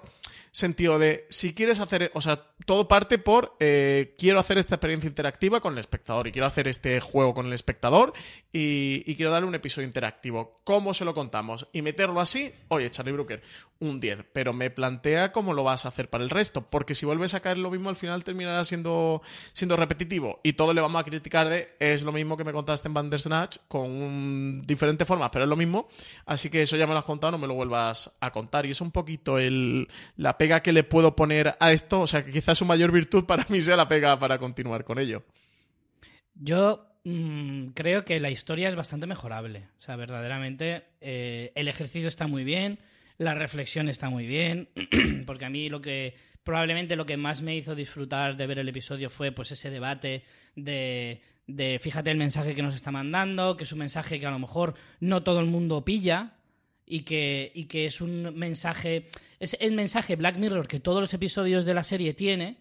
[0.57, 5.07] sentido de si quieres hacer, o sea, todo parte por eh, quiero hacer esta experiencia
[5.07, 8.15] interactiva con el espectador y quiero hacer este juego con el espectador
[8.53, 10.61] y, quiero darle un episodio interactivo.
[10.65, 11.69] ¿Cómo se lo contamos?
[11.73, 13.43] Y meterlo así, oye, Charlie Brooker,
[13.81, 17.05] un 10, pero me plantea cómo lo vas a hacer para el resto, porque si
[17.05, 19.21] vuelves a caer lo mismo al final terminará siendo,
[19.53, 22.89] siendo repetitivo y todo le vamos a criticar de es lo mismo que me contaste
[22.89, 25.89] en Bandersnatch con un, diferente formas, pero es lo mismo,
[26.25, 28.71] así que eso ya me lo has contado, no me lo vuelvas a contar y
[28.71, 32.59] es un poquito el, la que le puedo poner a esto, o sea que quizás
[32.59, 35.25] su mayor virtud para mí sea la pega para continuar con ello.
[36.35, 39.69] Yo mm, creo que la historia es bastante mejorable.
[39.79, 42.79] O sea, verdaderamente eh, el ejercicio está muy bien,
[43.19, 44.69] la reflexión está muy bien,
[45.27, 48.69] porque a mí lo que probablemente lo que más me hizo disfrutar de ver el
[48.69, 50.23] episodio fue pues ese debate
[50.55, 54.31] de, de fíjate el mensaje que nos está mandando, que es un mensaje que a
[54.31, 56.36] lo mejor no todo el mundo pilla,
[56.87, 59.09] y que, y que es un mensaje.
[59.41, 62.57] Es el mensaje Black Mirror que todos los episodios de la serie tiene,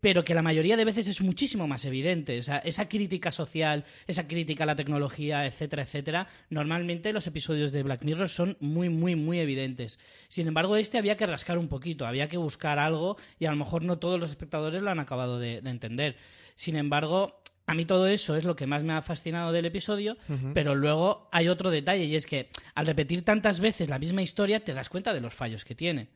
[0.00, 2.38] pero que la mayoría de veces es muchísimo más evidente.
[2.38, 7.70] O sea, esa crítica social, esa crítica a la tecnología, etcétera, etcétera, normalmente los episodios
[7.70, 10.00] de Black Mirror son muy, muy, muy evidentes.
[10.28, 13.56] Sin embargo, este había que rascar un poquito, había que buscar algo y a lo
[13.56, 16.16] mejor no todos los espectadores lo han acabado de, de entender.
[16.56, 17.39] Sin embargo,
[17.70, 20.16] a mí todo eso es lo que más me ha fascinado del episodio,
[20.54, 24.64] pero luego hay otro detalle y es que al repetir tantas veces la misma historia
[24.64, 26.08] te das cuenta de los fallos que tiene.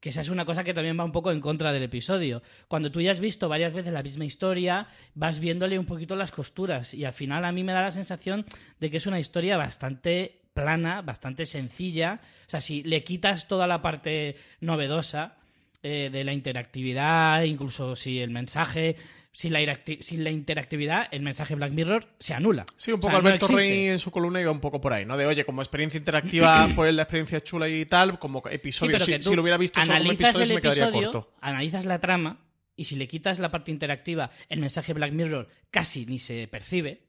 [0.00, 2.42] Que esa es una cosa que también va un poco en contra del episodio.
[2.68, 6.32] Cuando tú ya has visto varias veces la misma historia, vas viéndole un poquito las
[6.32, 8.46] costuras y al final a mí me da la sensación
[8.80, 12.20] de que es una historia bastante plana, bastante sencilla.
[12.46, 15.36] O sea, si le quitas toda la parte novedosa
[15.82, 18.96] eh, de la interactividad, incluso si el mensaje
[19.34, 22.64] sin la, sin la, interactividad, el mensaje Black Mirror se anula.
[22.76, 25.16] Sí, un poco Alberto Rey en su columna iba un poco por ahí, ¿no?
[25.16, 29.42] De, oye, como experiencia interactiva, pues la experiencia chula y tal, como episodio, si, lo
[29.42, 31.34] hubiera visto solo como episodio, me quedaría corto.
[31.40, 32.38] Analizas la trama
[32.76, 37.02] y si le quitas la parte interactiva, el mensaje Black Mirror casi ni se percibe.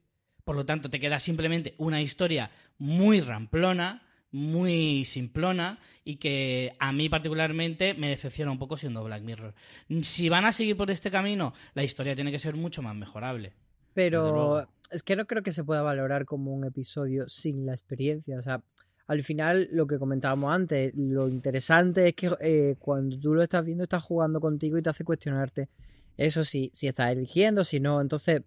[0.43, 4.03] Por lo tanto, te queda simplemente una historia muy ramplona,
[4.35, 9.53] muy simplona y que a mí particularmente me decepciona un poco siendo Black Mirror.
[10.01, 13.53] Si van a seguir por este camino, la historia tiene que ser mucho más mejorable.
[13.93, 18.37] Pero es que no creo que se pueda valorar como un episodio sin la experiencia.
[18.37, 18.61] O sea,
[19.07, 23.63] al final, lo que comentábamos antes, lo interesante es que eh, cuando tú lo estás
[23.63, 25.69] viendo, estás jugando contigo y te hace cuestionarte.
[26.17, 28.01] Eso sí, si estás eligiendo, si no.
[28.01, 28.41] Entonces,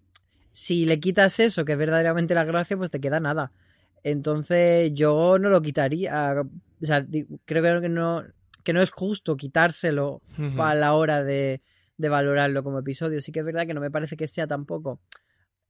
[0.53, 3.53] si le quitas eso, que es verdaderamente la gracia, pues te queda nada.
[4.03, 6.43] Entonces yo no lo quitaría.
[6.81, 7.07] O sea,
[7.45, 8.25] creo que no,
[8.65, 10.23] que no es justo quitárselo
[10.59, 11.63] a la hora de,
[11.97, 13.21] de, valorarlo como episodio.
[13.21, 15.01] Sí que es verdad que no me parece que sea tampoco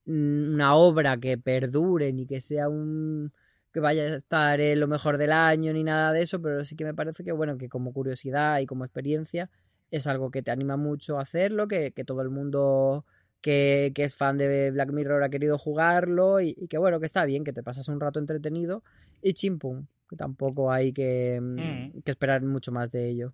[0.07, 3.33] una obra que perdure ni que sea un
[3.73, 6.75] que vaya a estar en lo mejor del año ni nada de eso, pero sí
[6.75, 9.51] que me parece que bueno, que como curiosidad y como experiencia
[9.91, 13.05] es algo que te anima mucho a hacerlo, que, que todo el mundo
[13.41, 17.45] que, es fan de Black Mirror ha querido jugarlo y, que bueno, que está bien,
[17.45, 18.83] que te pasas un rato entretenido
[19.23, 22.03] y chimpum, que tampoco hay que, mm, mm.
[22.03, 23.33] que esperar mucho más de ello.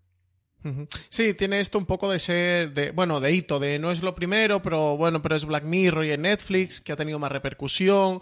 [1.11, 4.15] Sí, tiene esto un poco de ser, de, bueno, de hito, de no es lo
[4.15, 8.21] primero, pero bueno, pero es Black Mirror y en Netflix, que ha tenido más repercusión.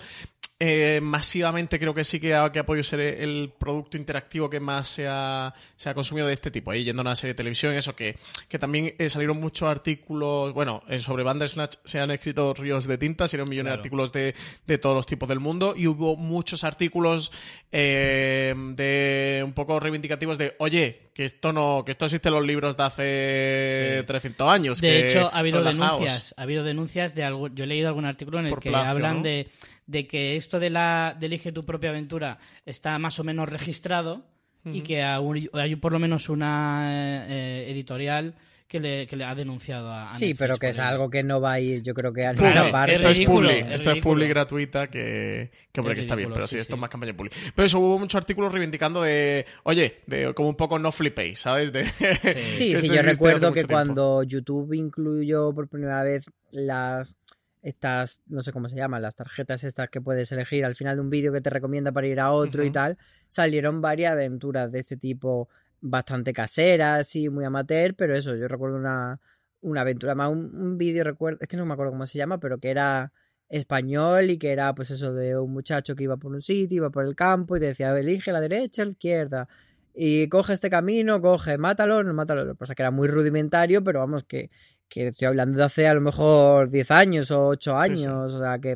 [0.65, 4.61] Eh, masivamente creo que sí que ha, que ha, podido ser el producto interactivo que
[4.61, 6.71] más se ha, se ha consumido de este tipo.
[6.71, 8.17] Ahí yendo a una serie de televisión, eso que,
[8.49, 12.97] que también eh, salieron muchos artículos, bueno, eh, sobre Bandersnatch se han escrito ríos de
[12.97, 16.63] tinta, salieron millones de artículos de, de, todos los tipos del mundo y hubo muchos
[16.63, 17.33] artículos
[17.73, 22.77] de un poco reivindicativos de, oye, que esto no, que esto existe en los libros
[22.77, 24.81] de hace 300 años.
[24.81, 28.39] De hecho, ha habido denuncias, ha habido denuncias de algo, yo he leído algún artículo
[28.39, 29.49] en el que hablan de
[29.93, 34.25] de que esto de la de elige tu propia aventura está más o menos registrado
[34.65, 38.35] y que hay por lo menos una eh, editorial
[38.69, 41.55] que le, que le, ha denunciado a, Sí, pero que es algo que no va
[41.55, 42.93] a ir, yo creo que a ninguna parte.
[42.93, 46.57] Esto es publi, esto es publi gratuita que, que hombre, que está bien, pero sí,
[46.57, 47.31] esto es más campaña publi.
[47.55, 51.71] Pero eso, hubo muchos artículos reivindicando de, oye, de como un poco no flipéis, ¿sabes?
[51.71, 57.19] De, sí, sí, yo recuerdo que cuando YouTube incluyó por primera vez las
[57.63, 61.01] estas, no sé cómo se llaman, las tarjetas estas que puedes elegir al final de
[61.01, 62.99] un vídeo que te recomienda para ir a otro y tal,
[63.29, 65.49] salieron varias aventuras de este tipo
[65.81, 69.21] bastante caseras y muy amateur, pero eso, yo recuerdo una,
[69.61, 72.59] una aventura más, un, vídeo, recuerdo, es que no me acuerdo cómo se llama, pero
[72.59, 73.13] que era
[73.49, 76.91] español y que era pues eso de un muchacho que iba por un sitio, iba
[76.91, 79.49] por el campo y te decía, elige la derecha, la izquierda.
[79.95, 82.45] Y coge este camino, coge, mátalo, no mátalo.
[82.45, 84.51] Lo que pasa que era muy rudimentario, pero vamos, que,
[84.93, 88.59] que estoy hablando de hace a lo mejor 10 años o 8 años, o sea
[88.59, 88.75] que,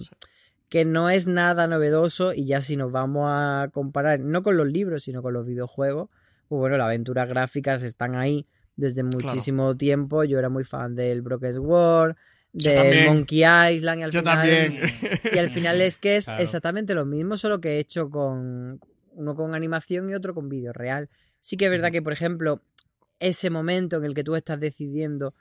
[0.70, 4.66] que no es nada novedoso y ya si nos vamos a comparar, no con los
[4.66, 6.08] libros, sino con los videojuegos,
[6.48, 10.24] pues bueno, las aventuras gráficas están ahí desde muchísimo tiempo.
[10.24, 13.06] Yo era muy fan del Broken Yo del.
[13.08, 14.78] Monkey Island y al Yo final también.
[15.34, 16.42] y al final es que es Claro.
[16.42, 20.72] exactamente lo mismo, solo que he hecho con uno con animación y otro con vídeo
[20.72, 21.10] real.
[21.40, 22.62] Sí que es verdad que, por ejemplo,
[23.18, 25.34] ese momento en el que tú estás decidiendo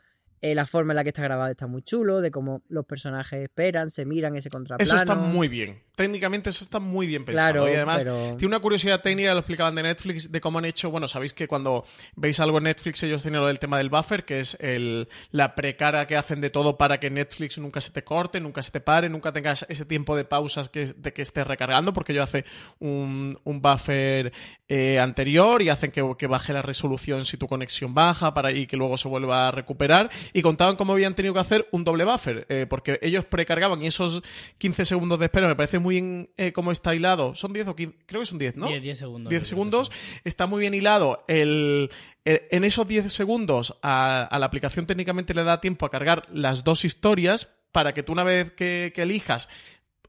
[0.46, 3.42] eh, la forma en la que está grabado está muy chulo, de cómo los personajes
[3.42, 4.84] esperan, se miran ese contraplano.
[4.84, 5.82] Eso está muy bien.
[5.96, 7.54] Técnicamente eso está muy bien pensado.
[7.54, 10.66] Claro, y además, pero- tiene una curiosidad técnica, lo explicaban de Netflix, de cómo han
[10.66, 13.90] hecho, bueno, sabéis que cuando veis algo en Netflix ellos tienen lo del tema del
[13.90, 17.92] buffer, que es el, la precara que hacen de todo para que Netflix nunca se
[17.92, 21.22] te corte, nunca se te pare, nunca tengas ese tiempo de pausas que, de que
[21.22, 22.46] estés recargando, porque ellos hacen
[22.80, 24.32] un, un buffer
[24.68, 28.68] eh, anterior y hacen que, que baje la resolución si tu conexión baja para y
[28.68, 30.10] que luego se vuelva a recuperar.
[30.38, 33.88] Y contaban cómo habían tenido que hacer un doble buffer, eh, porque ellos precargaban y
[33.88, 34.22] esos
[34.58, 37.36] 15 segundos de espera me parece muy bien eh, cómo está hilado.
[37.36, 38.68] Son 10 o 15, creo que son 10, ¿no?
[38.68, 39.30] 10, 10 segundos.
[39.30, 39.92] 10 segundos.
[40.26, 41.24] Está muy bien hilado.
[41.30, 41.90] El,
[42.26, 46.28] el- en esos 10 segundos a, a la aplicación técnicamente le da tiempo a cargar
[46.34, 49.48] las dos historias para que tú una vez que, que elijas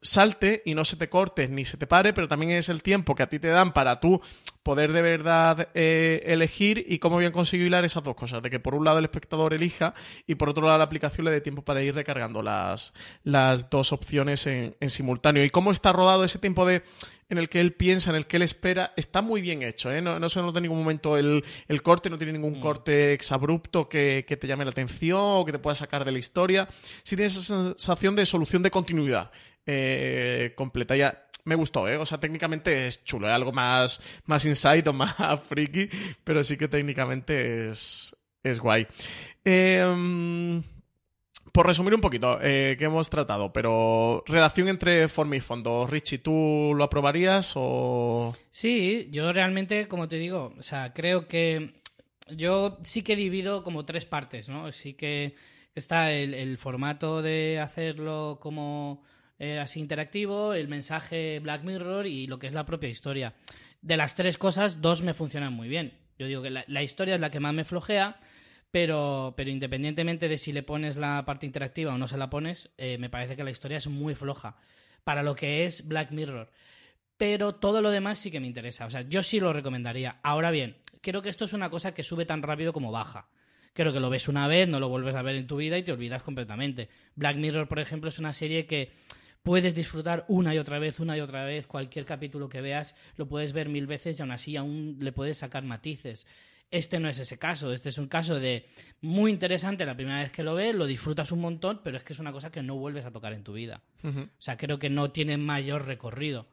[0.06, 3.14] salte y no se te corte ni se te pare, pero también es el tiempo
[3.14, 4.20] que a ti te dan para tú
[4.62, 8.58] poder de verdad eh, elegir y cómo bien conseguir hilar esas dos cosas, de que
[8.58, 9.94] por un lado el espectador elija
[10.26, 12.92] y por otro lado la aplicación le dé tiempo para ir recargando las,
[13.22, 15.44] las dos opciones en, en simultáneo.
[15.44, 16.82] Y cómo está rodado ese tiempo de
[17.28, 20.00] en el que él piensa, en el que él espera, está muy bien hecho, ¿eh?
[20.00, 23.88] No, no se nota en ningún momento el, el corte, no tiene ningún corte exabrupto
[23.88, 26.68] que, que te llame la atención o que te pueda sacar de la historia.
[27.02, 29.30] Sí tiene esa sensación de solución de continuidad
[29.66, 30.96] eh, completa.
[30.96, 31.96] Ya me gustó, ¿eh?
[31.96, 35.14] O sea, técnicamente es chulo, es algo más, más insight o más
[35.48, 35.88] friki,
[36.24, 38.86] pero sí que técnicamente es, es guay.
[39.44, 40.58] Eh, mm,
[41.52, 45.86] por resumir un poquito, eh, que hemos tratado, pero relación entre forma y fondo.
[45.86, 48.36] Richie, ¿tú lo aprobarías o...?
[48.50, 51.74] Sí, yo realmente, como te digo, o sea, creo que
[52.28, 54.72] yo sí que divido como tres partes, ¿no?
[54.72, 55.36] Sí que
[55.76, 59.04] está el formato de hacerlo como
[59.38, 63.34] eh, así interactivo, el mensaje Black Mirror y lo que es la propia historia.
[63.82, 65.92] De las tres cosas, dos me funcionan muy bien.
[66.18, 68.18] Yo digo que la, historia es la que más me flojea,
[68.70, 72.70] pero, pero independientemente de si le pones la parte interactiva o no se la pones,
[72.78, 74.56] eh, me parece que la historia es muy floja
[75.04, 76.50] para lo que es Black Mirror.
[77.18, 78.86] Pero todo lo demás sí que me interesa.
[78.86, 80.18] O sea, yo sí lo recomendaría.
[80.22, 83.28] Ahora bien, creo que esto es una cosa que sube tan rápido como baja.
[83.72, 85.82] Creo que lo ves una vez, no lo vuelves a ver en tu vida y
[85.82, 86.88] te olvidas completamente.
[87.14, 88.90] Black Mirror, por ejemplo, es una serie que
[89.46, 91.68] puedes disfrutar una y otra vez, una y otra vez.
[91.68, 95.38] Cualquier capítulo que veas lo puedes ver mil veces y aún así aún le puedes
[95.38, 96.26] sacar matices.
[96.72, 98.66] Este no es ese caso, este es un caso de
[99.00, 102.12] muy interesante la primera vez que lo ves, lo disfrutas un montón, pero es que
[102.12, 103.82] es una cosa que no vuelves a tocar en tu vida.
[104.24, 106.48] O sea, creo que no tiene mayor recorrido.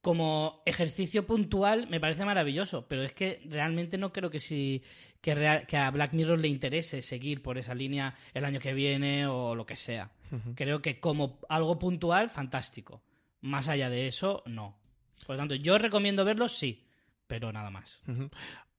[0.00, 4.82] Como ejercicio puntual me parece maravilloso, pero es que realmente no creo que si
[5.20, 8.72] que, rea- que a Black Mirror le interese seguir por esa línea el año que
[8.72, 10.10] viene o lo que sea.
[10.54, 13.02] Creo que como algo puntual, fantástico.
[13.40, 14.78] Más allá de eso, no.
[15.26, 16.86] Por lo tanto, yo recomiendo verlo, sí,
[17.26, 18.00] pero nada más.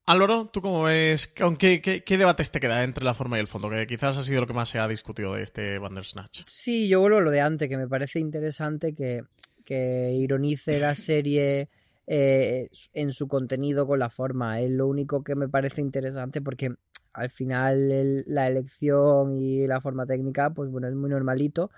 [0.05, 1.27] Álvaro, ¿tú cómo ves?
[1.27, 3.69] ¿Con qué, qué, qué debates te queda entre la forma y el fondo?
[3.69, 6.43] Que quizás ha sido lo que más se ha discutido de este Bandersnatch.
[6.45, 9.21] Sí, yo vuelvo a lo de antes, que me parece interesante que,
[9.63, 11.69] que ironice la serie
[12.07, 14.59] eh, en su contenido con la forma.
[14.59, 16.73] Es lo único que me parece interesante porque
[17.13, 21.71] al final el- la elección y la forma técnica, pues bueno, es muy normalito.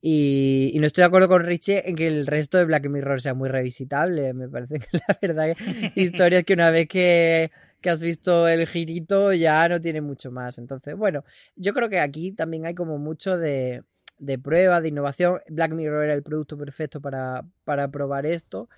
[0.00, 3.20] Y, y no estoy de acuerdo con Richie en que el resto de Black Mirror
[3.20, 4.32] sea muy revisitable.
[4.34, 8.66] Me parece que la verdad que historias que una vez que, que has visto el
[8.66, 10.58] girito ya no tiene mucho más.
[10.58, 11.24] Entonces, bueno,
[11.56, 13.84] yo creo que aquí también hay como mucho de,
[14.18, 15.38] de prueba, de innovación.
[15.48, 18.68] Black Mirror era el producto perfecto para, para probar esto.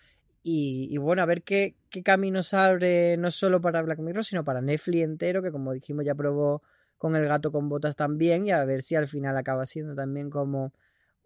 [0.47, 4.45] Y, y bueno, a ver qué, qué caminos abre no solo para Black Mirror, sino
[4.45, 6.63] para Netflix entero, que como dijimos ya probó
[6.99, 10.29] con el gato con botas también, y a ver si al final acaba siendo también
[10.29, 10.73] como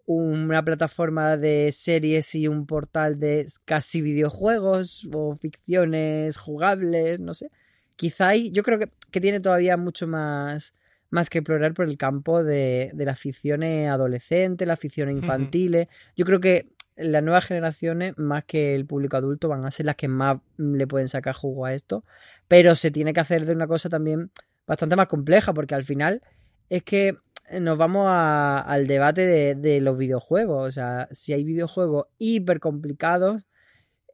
[0.05, 7.51] una plataforma de series y un portal de casi videojuegos o ficciones jugables, no sé.
[7.97, 10.73] Quizá hay, yo creo que, que tiene todavía mucho más,
[11.09, 15.87] más que explorar por el campo de, de las ficciones adolescentes, las ficciones infantiles.
[16.15, 19.95] Yo creo que las nuevas generaciones, más que el público adulto, van a ser las
[19.95, 22.03] que más le pueden sacar jugo a esto.
[22.47, 24.31] Pero se tiene que hacer de una cosa también
[24.67, 26.21] bastante más compleja, porque al final
[26.69, 27.17] es que
[27.59, 30.67] nos vamos a- al debate de, de los videojuegos.
[30.67, 33.47] O sea, si hay videojuegos hiper complicados,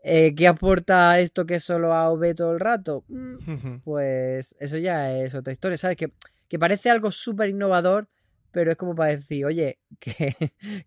[0.04, 3.04] eh, ¿qué aporta esto que es solo A o B todo el rato?
[3.08, 3.36] Mm,
[3.84, 5.98] pues eso ya es otra historia, ¿sabes?
[5.98, 6.14] Que,
[6.48, 8.08] que parece algo súper innovador,
[8.56, 10.34] pero es como para decir, oye, que,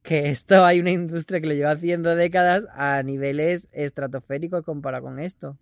[0.02, 5.20] que esto hay una industria que lo lleva haciendo décadas a niveles estratosféricos comparado con
[5.20, 5.58] esto.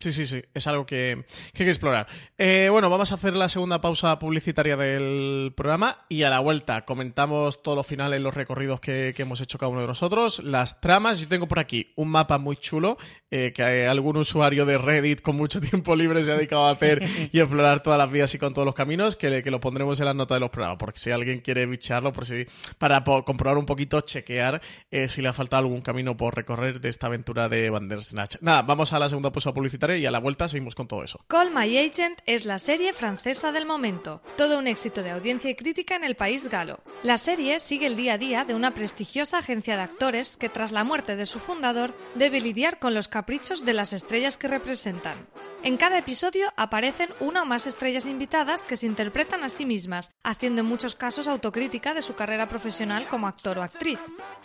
[0.00, 2.06] Sí, sí, sí, es algo que, que hay que explorar.
[2.36, 6.84] Eh, bueno, vamos a hacer la segunda pausa publicitaria del programa y a la vuelta
[6.84, 10.80] comentamos todos los finales, los recorridos que, que hemos hecho cada uno de nosotros, las
[10.80, 11.18] tramas.
[11.20, 12.96] Yo tengo por aquí un mapa muy chulo
[13.32, 17.02] eh, que algún usuario de Reddit con mucho tiempo libre se ha dedicado a hacer
[17.32, 20.06] y explorar todas las vías y con todos los caminos, que, que lo pondremos en
[20.06, 22.46] las notas de los programas, porque si alguien quiere bicharlo, por si,
[22.78, 26.88] para comprobar un poquito, chequear eh, si le ha faltado algún camino por recorrer de
[26.88, 28.36] esta aventura de Bandersnatch.
[28.42, 31.24] Nada, vamos a la segunda pausa publicitaria y a la vuelta seguimos con todo eso.
[31.28, 35.54] Call My Agent es la serie francesa del momento, todo un éxito de audiencia y
[35.54, 36.80] crítica en el país galo.
[37.02, 40.72] La serie sigue el día a día de una prestigiosa agencia de actores que tras
[40.72, 45.26] la muerte de su fundador debe lidiar con los caprichos de las estrellas que representan.
[45.64, 50.12] En cada episodio aparecen una o más estrellas invitadas que se interpretan a sí mismas,
[50.22, 53.98] haciendo en muchos casos autocrítica de su carrera profesional como actor o actriz.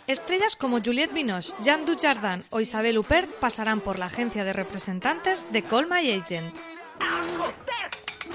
[0.08, 5.50] Estrellas como Juliette Binoche, Jean Dujardin o Isabelle Huppert pasarán por la agencia de representantes
[5.52, 6.54] de Call My Agent.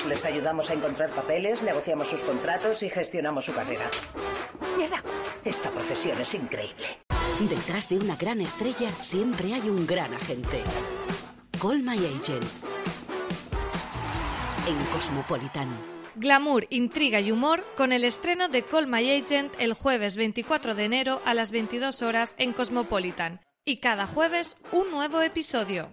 [0.08, 3.90] Les ayudamos a encontrar papeles, negociamos sus contratos y gestionamos su carrera.
[4.78, 5.04] Mierda,
[5.44, 6.88] esta profesión es increíble.
[7.42, 10.64] Detrás de una gran estrella siempre hay un gran agente.
[11.62, 12.46] Call My Agent.
[14.66, 15.68] En Cosmopolitan.
[16.16, 20.86] Glamour, intriga y humor con el estreno de Call My Agent el jueves 24 de
[20.86, 23.42] enero a las 22 horas en Cosmopolitan.
[23.66, 25.90] Y cada jueves un nuevo episodio.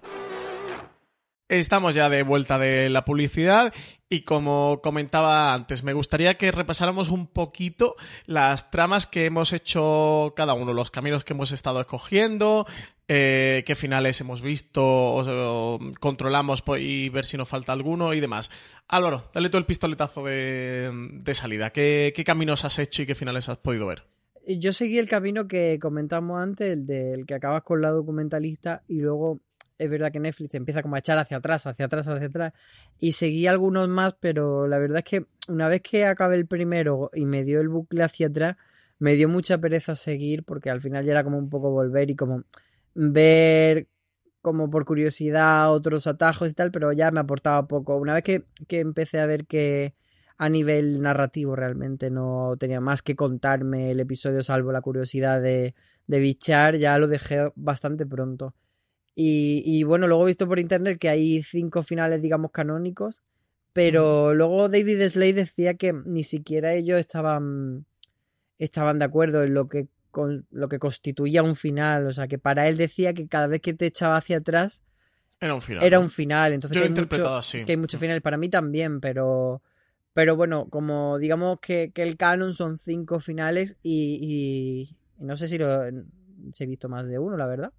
[1.49, 3.75] Estamos ya de vuelta de la publicidad
[4.09, 7.97] y como comentaba antes, me gustaría que repasáramos un poquito
[8.27, 12.67] las tramas que hemos hecho cada uno, los caminos que hemos estado escogiendo,
[13.09, 18.51] eh, qué finales hemos visto o, controlamos y ver si nos falta alguno y demás.
[18.87, 21.71] Álvaro, dale tú el pistoletazo de, de salida.
[21.71, 24.05] ¿Qué, ¿Qué caminos has hecho y qué finales has podido ver?
[24.47, 29.01] Yo seguí el camino que comentamos antes, el del que acabas con la documentalista y
[29.01, 29.41] luego
[29.79, 32.53] es verdad que Netflix empieza como a echar hacia atrás, hacia atrás, hacia atrás
[32.99, 37.11] y seguí algunos más, pero la verdad es que una vez que acabé el primero
[37.15, 38.57] y me dio el bucle hacia atrás,
[38.99, 42.17] me dio mucha pereza seguir porque al final ya era como un poco volver y
[42.17, 42.45] como
[42.95, 43.89] ver
[44.41, 47.97] como por curiosidad otros atajos y tal, pero ya me aportaba poco.
[47.97, 49.95] Una vez que, que empecé a ver que
[50.39, 55.75] a nivel narrativo realmente no tenía más que contarme el episodio salvo la curiosidad de,
[56.07, 58.55] de bichar, ya lo dejé bastante pronto.
[59.19, 63.23] Y, y bueno, luego he visto por internet que hay cinco finales, digamos, canónicos,
[63.73, 67.87] pero luego David Slade decía que ni siquiera ellos estaban,
[68.59, 72.39] estaban de acuerdo en lo que, con, lo que constituía un final, o sea, que
[72.39, 74.83] para él decía que cada vez que te echaba hacia atrás
[75.41, 75.83] Era un final.
[75.85, 77.65] era un final, entonces Yo que lo he hay, interpretado mucho, así.
[77.65, 79.63] que hay muchos finales, para mí también, pero...
[80.13, 85.37] Pero bueno, como digamos que, que el canon son cinco finales y, y- y no
[85.37, 85.83] sé si lo
[86.53, 87.73] si he visto más de uno, la verdad.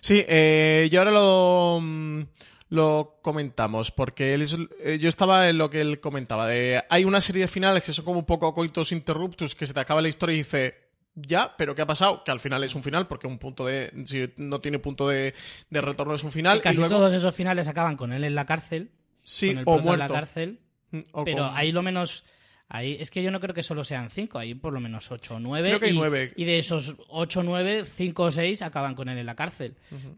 [0.00, 2.22] Sí, eh, yo ahora lo, mm,
[2.70, 6.46] lo comentamos, porque él es- eh, yo estaba en lo que él comentaba.
[6.48, 9.74] De, hay una serie de finales que son como un poco coitos interruptus, que se
[9.74, 10.74] te acaba la historia y dice,
[11.14, 12.22] ya, pero ¿qué ha pasado?
[12.24, 13.90] Que al final es un final, porque un punto de.
[14.04, 15.34] Si no tiene punto de,
[15.70, 16.60] de retorno es un final.
[16.60, 18.90] Casi y luego, todos esos finales acaban con él en la cárcel.
[19.22, 20.12] sí, con el o prota en muerto.
[20.14, 20.60] la cárcel.
[20.90, 22.24] Mm, o Pero con- ahí lo menos.
[22.68, 25.36] Ahí, es que yo no creo que solo sean cinco, hay por lo menos ocho
[25.36, 25.68] o nueve.
[25.68, 26.32] Creo que hay y, nueve.
[26.34, 29.74] Y de esos ocho o nueve, cinco o seis acaban con él en la cárcel.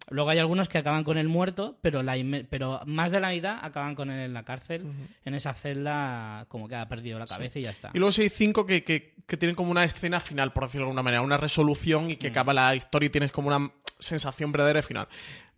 [0.08, 3.28] Luego hay algunos que acaban con él muerto, pero, la inme- pero más de la
[3.28, 4.82] mitad acaban con él en la cárcel,
[5.26, 7.90] en esa celda, como que ha perdido la cabeza y ya está.
[7.92, 10.86] Y luego sí hay cinco que, que, que tienen como una escena final, por decirlo
[10.86, 12.18] de alguna manera, una resolución y Mm.
[12.18, 15.08] que acaba la historia y tienes como una sensación verdadera de final.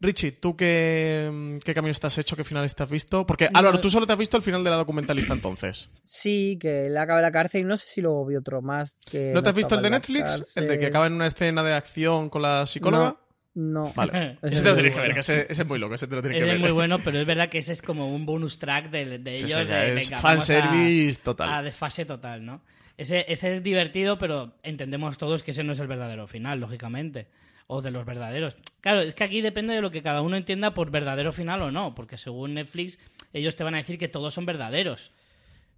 [0.01, 2.35] Richie, ¿tú qué, qué camino estás hecho?
[2.35, 3.27] ¿Qué finales te has visto?
[3.27, 5.91] Porque, Álvaro, tú solo te has visto el final de la documentalista entonces.
[6.03, 8.99] Sí, que él acaba en la cárcel y no sé si luego vi otro más.
[9.05, 10.47] Que ¿No te has visto el de Netflix?
[10.55, 13.17] El de que acaba en una escena de acción con la psicóloga.
[13.53, 13.93] No.
[13.95, 14.39] Vale.
[14.43, 15.95] Ese Ese te lo es tienes muy que ver, que ese, ese es muy loco,
[15.97, 16.57] ese te lo tienes Ese que ver.
[16.57, 19.39] es muy bueno, pero es verdad que ese es como un bonus track de, de
[19.39, 19.59] Sí, ellos.
[19.59, 21.53] sí, de, es fanservice a- total.
[21.53, 22.63] A desfase total, ¿no?
[22.97, 27.27] Ese, ese es divertido, pero entendemos todos que ese no es el verdadero final, lógicamente.
[27.73, 28.57] O de los verdaderos.
[28.81, 31.71] Claro, es que aquí depende de lo que cada uno entienda por verdadero final o
[31.71, 32.99] no, porque según Netflix,
[33.33, 35.13] ellos te van a decir que todos son verdaderos.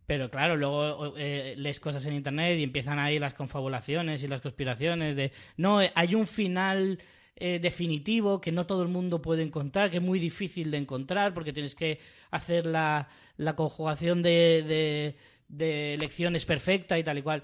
[0.07, 4.41] Pero claro, luego eh, lees cosas en internet y empiezan ahí las confabulaciones y las
[4.41, 6.99] conspiraciones de no, eh, hay un final
[7.37, 11.35] eh, definitivo que no todo el mundo puede encontrar, que es muy difícil de encontrar
[11.35, 15.17] porque tienes que hacer la, la conjugación de, de,
[15.49, 17.43] de elecciones perfecta y tal y cual.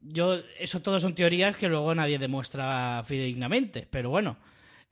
[0.00, 4.36] Yo, eso todo son teorías que luego nadie demuestra fidedignamente, pero bueno.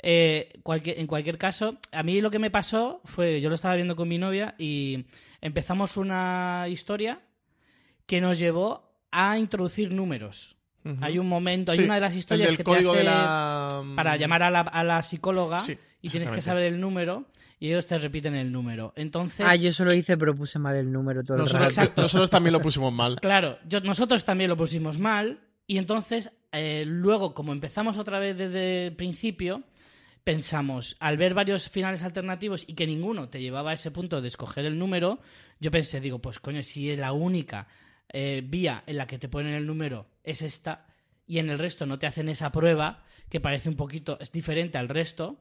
[0.03, 3.77] Eh, cualquier- en cualquier caso, a mí lo que me pasó fue, yo lo estaba
[3.77, 5.07] viendo con mi novia y
[5.41, 7.21] empezamos una historia
[8.07, 10.57] que nos llevó a introducir números.
[11.01, 14.43] Hay un momento, hay una de las historias que te de hace la- para llamar
[14.45, 15.77] a la, a la psicóloga Sí,
[16.07, 17.27] y tienes que saber el número
[17.59, 18.93] y ellos te repiten el número.
[18.97, 22.03] Entonces, Ah, yo eso lo hice, pero puse mal el número todo el Nosotros, rato.
[22.03, 23.17] nosotros también lo pusimos mal.
[23.21, 28.37] Claro, yo- nosotros también lo pusimos mal y entonces eh, luego, como empezamos otra vez
[28.39, 29.63] desde el principio,
[30.25, 34.29] pensamos, al ver varios finales alternativos y que ninguno te llevaba a ese punto de
[34.29, 35.21] escoger el número,
[35.61, 37.69] yo pensé, digo, pues coño, si es la única
[38.13, 40.87] eh, vía en la que te ponen el número es esta
[41.27, 44.79] y en el resto no te hacen esa prueba, que parece un poquito, es diferente
[44.79, 45.39] al resto,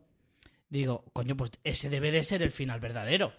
[0.69, 3.33] digo, coño, pues ese debe de ser el final verdadero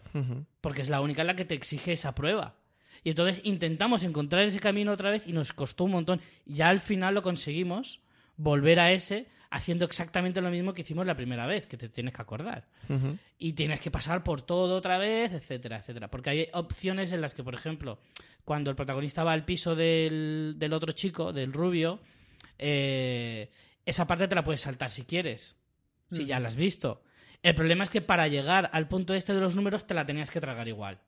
[0.61, 2.57] porque es la única en la que te exige esa prueba.
[3.05, 6.21] Y entonces intentamos encontrar ese camino otra vez y nos costó un montón.
[6.45, 8.01] Ya al final lo conseguimos,
[8.37, 12.15] volver a ese, haciendo exactamente lo mismo que hicimos la primera vez, que te tienes
[12.15, 12.67] que acordar.
[13.39, 16.11] Y tienes que pasar por todo otra vez, etcétera, etcétera.
[16.11, 18.01] Porque hay opciones en las que, por ejemplo,
[18.45, 22.01] cuando el protagonista va al piso del, del otro chico, del rubio,
[22.59, 23.51] eh,
[23.85, 25.57] esa parte te la puedes saltar si quieres,
[26.09, 27.03] si ya la has visto.
[27.43, 30.31] El problema es que para llegar al punto este de los números te la tenías
[30.31, 30.99] que tragar igual.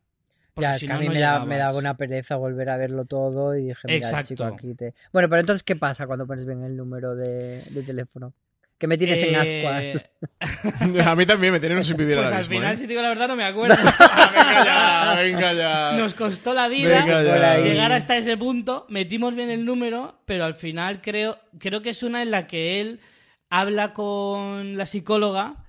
[0.56, 2.76] Ya, es si que a mí no me, da, me daba una pereza volver a
[2.76, 4.28] verlo todo y dije, mira, Exacto.
[4.28, 4.92] chico, aquí te...
[5.12, 8.32] Bueno, pero entonces, ¿qué pasa cuando pones bien el número de, de teléfono?
[8.76, 10.10] Que me tienes en Eh, ascuas.
[11.06, 12.76] A mí también me tienen sin vivir Pues ahora al mismo, final, ¿eh?
[12.76, 13.74] si te digo la verdad, no me acuerdo.
[14.32, 15.92] venga ya, venga ya.
[15.96, 17.04] Nos costó la vida
[17.60, 18.86] llegar hasta ese punto.
[18.88, 22.80] Metimos bien el número, pero al final creo, creo que es una en la que
[22.80, 23.00] él
[23.50, 25.64] habla con la psicóloga,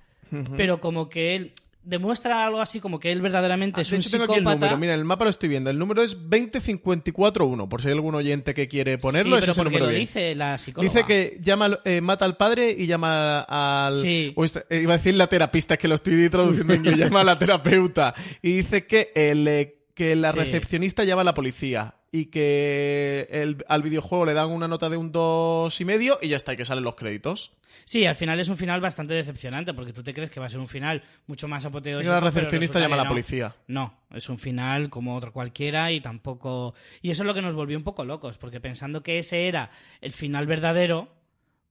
[0.57, 4.01] pero como que él demuestra algo así como que él verdaderamente Ah, es de un
[4.01, 4.77] hecho, tengo aquí el número.
[4.77, 5.69] Mira, en el mapa lo estoy viendo.
[5.69, 9.37] El número es 20541, por si hay algún oyente que quiere ponerlo.
[9.37, 10.01] sí, ese pero es el porque número lo bien.
[10.01, 10.93] dice la psicóloga.
[10.93, 13.93] Dice que llama, eh, mata al padre y llama al.
[13.95, 14.33] Sí.
[14.35, 16.97] o esta- eh, iba a decir la terapista, es que lo estoy traduciendo en inglés.
[17.11, 18.13] llama a la terapeuta.
[18.41, 20.39] Y dice que, el, eh, que la Sí.
[20.39, 21.95] recepcionista llama a la policía.
[22.11, 26.27] Y que el- al videojuego le dan una nota de un dos y medio y
[26.29, 27.51] ya está, y que salen los créditos.
[27.85, 30.49] Sí, al final es un final bastante decepcionante porque tú te crees que va a
[30.49, 32.11] ser un final mucho más Y apoteósico.
[32.11, 33.09] la pero recepcionista llama a la no.
[33.09, 33.55] policía.
[33.67, 36.73] No, es un final como otro cualquiera y tampoco.
[37.01, 39.69] Y eso es lo que nos volvió un poco locos, porque pensando que ese era
[40.01, 41.09] el final verdadero,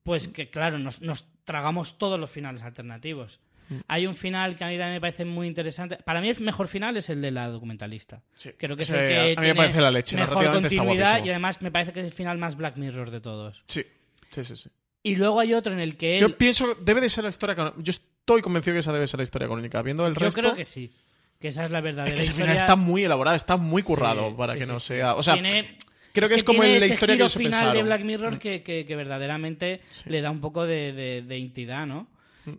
[0.03, 3.39] pues que claro, nos, nos tragamos todos los finales alternativos.
[3.69, 3.75] Mm.
[3.87, 5.97] Hay un final que a mí también me parece muy interesante.
[5.97, 8.21] Para mí el mejor final es el de la documentalista.
[8.35, 8.51] Sí.
[8.57, 11.25] Creo que es el que a mí me parece la leche, mejor está continuidad guapísimo.
[11.25, 13.63] y además me parece que es el final más Black Mirror de todos.
[13.67, 13.83] Sí,
[14.29, 14.55] sí, sí.
[14.55, 14.69] sí.
[15.03, 16.21] Y luego hay otro en el que él...
[16.21, 17.81] Yo pienso, debe de ser la historia canónica.
[17.81, 19.81] Yo estoy convencido que esa debe ser la historia canónica.
[19.81, 20.41] Viendo el Yo resto.
[20.41, 20.91] creo que sí.
[21.39, 24.29] Que esa es la verdadera Es que ese final está muy elaborado, está muy currado
[24.29, 25.15] Sí, para que no sea.
[25.15, 25.77] O sea, Tiene-
[26.11, 27.73] creo que es, como en la historia que final pensaron.
[27.77, 28.39] de Black Mirror Mm.
[28.39, 32.07] que, que- que verdaderamente le da un poco de, de- de entidad, ¿no?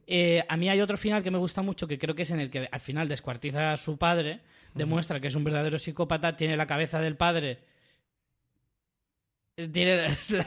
[0.07, 2.41] Eh, a mí hay otro final que me gusta mucho, que creo que es en
[2.41, 4.41] el que al final descuartiza a su padre,
[4.75, 7.59] demuestra que es un verdadero psicópata, tiene la cabeza del padre.
[9.57, 9.97] eh, Tiene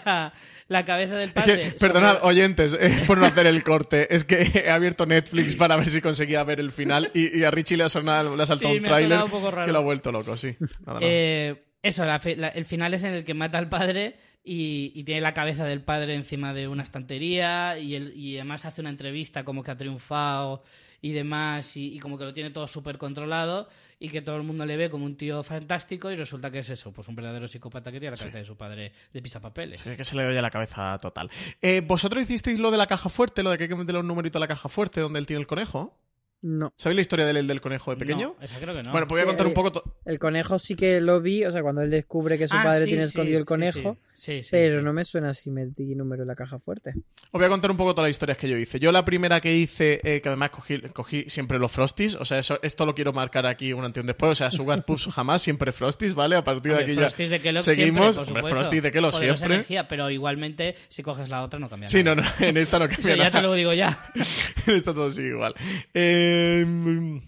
[0.06, 0.34] la,
[0.68, 1.64] la cabeza del Es padre.
[1.64, 4.14] que, perdonad, sobre- oyentes, eh, por no hacer el corte.
[4.14, 7.52] Es que he abierto Netflix para ver si conseguía ver el final y, y a
[7.52, 9.20] Richie le ha, sonado, le ha saltado Sí, un tráiler
[9.66, 10.56] que lo ha vuelto loco, sí.
[10.60, 11.00] Nada, nada.
[11.02, 14.92] Eh, eso, la fe- la- el final es en el que mata al padre y,
[14.96, 18.82] y tiene la cabeza del padre encima de una estantería y, él- y además hace
[18.82, 20.64] una entrevista como que ha triunfado
[21.02, 23.70] y demás y, y como que lo tiene todo súper controlado
[24.00, 26.70] y que todo el mundo le ve como un tío fantástico y resulta que es
[26.70, 29.80] eso, pues un verdadero psicópata que tiene la cabeza de su padre de pisapapeles.
[29.80, 31.30] Sí, que se le oye la cabeza total.
[31.62, 34.08] Eh, ¿Vosotros hicisteis lo de la caja fuerte, lo de que hay que meterle un
[34.08, 35.98] numerito a la caja fuerte donde él tiene el conejo?
[36.46, 36.74] No.
[36.76, 38.36] ¿Sabéis la historia del, del conejo de pequeño?
[38.38, 38.92] No, esa creo que no.
[38.92, 39.96] Bueno, pues voy a Sí, contar un poco.
[40.04, 42.84] El conejo sí que lo vi, o sea, cuando él descubre que su Ah, padre
[42.84, 44.34] sí, tiene sí, escondido el conejo, sí.
[44.36, 44.86] Sí, sí, pero sí.
[44.86, 46.92] no me suena si metí número en la caja fuerte.
[46.96, 48.78] Os voy a contar un poco todas las historias que yo hice.
[48.80, 52.40] Yo la primera que hice, eh, que además cogí, cogí siempre los Frosties, o sea,
[52.40, 55.08] eso, esto lo quiero marcar aquí un antes y un después, o sea, Sugar Puffs
[55.14, 56.36] jamás, siempre Frosties, ¿vale?
[56.36, 58.16] A partir de aquí ya Frosties de Kellogg seguimos.
[58.16, 58.54] siempre, por Hombre.
[58.54, 59.54] Frosties de Kellogg siempre.
[59.56, 62.36] energía, pero igualmente, si coges la otra, no cambia Sí, no, nada.
[62.40, 63.32] no, en esta no cambia ya nada.
[63.40, 64.12] te lo digo ya.
[64.68, 65.56] Está todo sigue igual.
[65.94, 67.22] Eh, Um,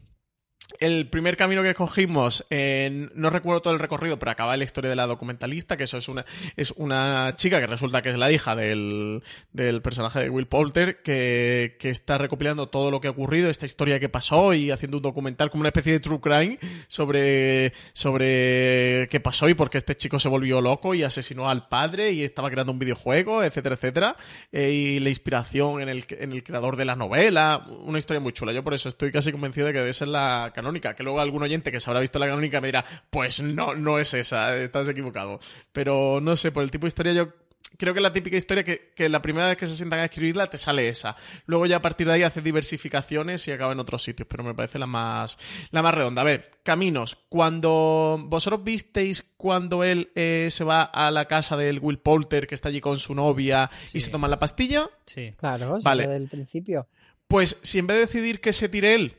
[0.79, 4.89] el primer camino que cogimos, eh, no recuerdo todo el recorrido, pero acaba la historia
[4.89, 8.31] de la documentalista, que eso es una, es una chica que resulta que es la
[8.31, 9.23] hija del,
[9.53, 13.65] del personaje de Will Poulter, que, que está recopilando todo lo que ha ocurrido, esta
[13.65, 19.07] historia que pasó y haciendo un documental como una especie de true crime sobre, sobre
[19.09, 22.23] qué pasó y por qué este chico se volvió loco y asesinó al padre y
[22.23, 24.15] estaba creando un videojuego, etcétera, etcétera.
[24.51, 28.33] Eh, y la inspiración en el, en el creador de la novela, una historia muy
[28.33, 28.51] chula.
[28.51, 30.74] Yo por eso estoy casi convencido de que debe ser la canónica.
[30.81, 33.99] Que luego algún oyente que se habrá visto la canónica me dirá, pues no, no
[33.99, 35.39] es esa, estás equivocado.
[35.71, 37.33] Pero no sé, por el tipo de historia yo
[37.77, 40.05] creo que es la típica historia que, que la primera vez que se sientan a
[40.05, 41.17] escribirla te sale esa.
[41.45, 44.53] Luego ya a partir de ahí hace diversificaciones y acaba en otros sitios, pero me
[44.53, 45.37] parece la más,
[45.71, 46.21] la más redonda.
[46.21, 47.17] A ver, caminos.
[47.27, 52.55] Cuando vosotros visteis cuando él eh, se va a la casa del Will Poulter, que
[52.55, 55.33] está allí con su novia, y se toma la pastilla, Sí.
[55.37, 56.03] Claro, Vale.
[56.03, 56.87] es del principio.
[57.27, 59.17] pues si en vez de decidir que se tire él,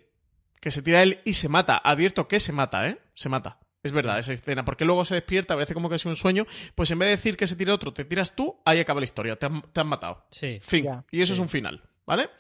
[0.67, 2.99] que se tira él y se mata, advierto que se mata, ¿eh?
[3.15, 3.61] Se mata.
[3.85, 6.45] Es verdad, esa escena, porque luego se despierta, parece como que es un sueño,
[6.75, 9.05] pues en vez de decir que se tire otro, te tiras tú, ahí acaba la
[9.05, 10.27] historia, te han, te han matado.
[10.33, 10.59] Sí.
[10.61, 10.83] Fin.
[10.87, 11.05] Ya.
[11.13, 11.33] y eso Sí.
[11.35, 12.31] es un final, ¿vale?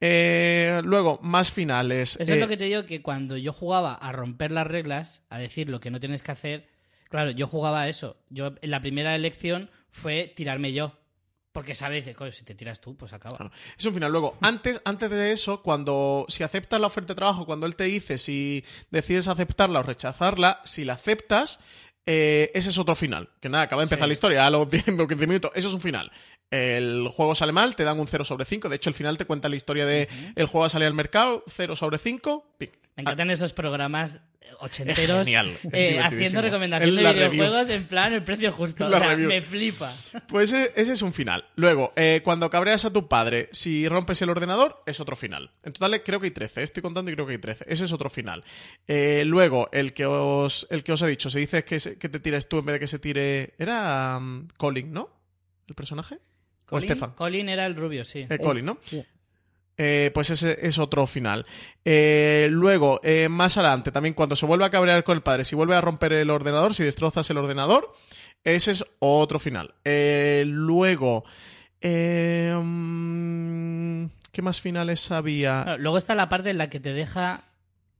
[0.00, 2.18] Eh, luego, más finales.
[2.20, 5.24] Eso Eh, es lo que te digo, que cuando yo jugaba a romper las reglas,
[5.30, 6.68] a decir lo que no tienes que hacer,
[7.08, 8.18] claro, yo jugaba a eso.
[8.28, 10.98] Yo en la primera elección fue tirarme yo.
[11.52, 13.36] Porque sabes, de, "Coño, si te tiras tú, pues acaba.
[13.36, 13.52] Claro.
[13.78, 14.10] Es un final.
[14.10, 17.84] Luego, antes, antes de eso, cuando si aceptas la oferta de trabajo, cuando él te
[17.84, 21.60] dice si decides aceptarla o rechazarla, si la aceptas,
[22.06, 23.28] eh, ese es otro final.
[23.40, 24.08] Que nada, acaba de empezar Sí.
[24.08, 25.50] la historia a los 10 o 15 minutos.
[25.54, 26.10] Eso es un final.
[26.50, 28.68] El juego sale mal, te dan un 0 sobre 5.
[28.68, 31.76] De hecho, el final te cuenta la historia de el juego sale al mercado, 0
[31.76, 32.78] sobre 5 pic.
[32.96, 34.20] Me encantan esos programas
[34.60, 37.30] ochenteros genial, eh, haciendo recomendación de review.
[37.32, 38.88] videojuegos en plan el precio justo.
[38.88, 39.28] La o sea, review.
[39.28, 39.92] me flipa.
[40.28, 41.44] Pues ese, ese es un final.
[41.56, 45.50] Luego, eh, cuando cabreas a tu padre, si rompes el ordenador, es otro final.
[45.62, 46.62] En total eh, creo que hay 13.
[46.62, 47.64] Estoy contando y creo que hay 13.
[47.68, 48.44] Ese es otro final.
[48.86, 52.08] Eh, luego, el que os el que os he dicho, se dice que, se- que
[52.08, 53.54] te tires tú en vez de que se tire...
[53.58, 55.10] Era um, Colin, ¿no?
[55.68, 56.16] ¿El personaje?
[56.66, 57.10] ¿O Colin, Stefan?
[57.12, 58.26] Colin era el rubio, sí.
[58.28, 58.78] Eh, Colin, ¿no?
[58.80, 59.04] Sí.
[59.84, 61.44] Eh, pues ese es otro final.
[61.84, 65.56] Eh, luego, eh, más adelante, también cuando se vuelve a cabrear con el padre, si
[65.56, 67.92] vuelve a romper el ordenador, si destrozas el ordenador,
[68.44, 69.74] ese es otro final.
[69.84, 71.24] Eh, luego,
[71.82, 75.64] mm, ¿qué más finales había?
[75.64, 77.42] Claro, luego está la parte en la que te deja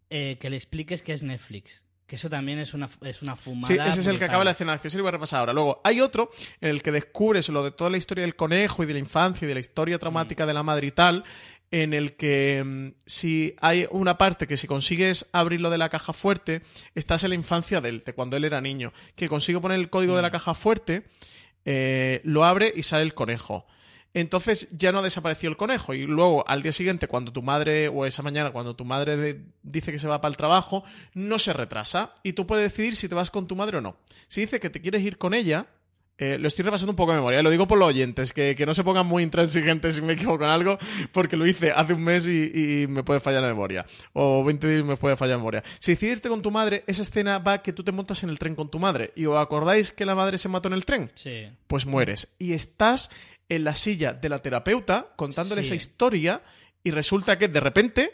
[0.09, 1.85] eh, que le expliques qué es Netflix.
[2.07, 3.67] Que eso también es una, es una fumada.
[3.67, 4.91] Sí, ese es el que acaba la escena de acción.
[4.91, 5.55] Ese lo voy a repasar ahora.
[5.55, 6.31] Luego, hay otro
[6.61, 9.47] en el que descubres lo de toda la historia del conejo y de la infancia
[9.47, 11.25] y de la historia traumática de la madre y tal.
[11.73, 16.13] En el que mm, si hay una parte que si consigues abrirlo de la caja
[16.13, 16.63] fuerte,
[16.95, 18.93] estás en la infancia de él, de cuando él era niño.
[19.17, 21.03] Que consigue poner el código de la caja fuerte,
[21.65, 23.67] eh, lo abre y sale el conejo.
[24.15, 25.95] Entonces ya no ha desaparecido el conejo.
[25.95, 29.41] Y luego, al día siguiente, cuando tu madre, o esa mañana, cuando tu madre de-
[29.63, 32.13] dice que se va para el trabajo, no se retrasa.
[32.23, 33.97] Y tú puedes decidir si te vas con tu madre o no.
[34.29, 35.67] Si dice que te quieres ir con ella,
[36.25, 38.65] eh, lo estoy repasando un poco de memoria, lo digo por los oyentes, que, que
[38.67, 40.79] no se pongan muy intransigentes si me equivoco en algo,
[41.11, 43.85] porque lo hice hace un mes y, y me puede fallar la memoria.
[44.13, 45.63] O 20 días me puede fallar la memoria.
[45.81, 48.39] Si decides irte con tu madre, esa escena va que tú te montas en el
[48.39, 49.13] tren con tu madre.
[49.17, 51.11] ¿Y os acordáis que la madre se mató en el tren?
[51.15, 51.49] Sí.
[51.67, 52.35] pues mueres.
[52.39, 53.11] Y estás
[53.49, 55.69] en la silla de la terapeuta contándole Sí.
[55.69, 56.43] esa historia
[56.85, 58.13] y resulta que de repente,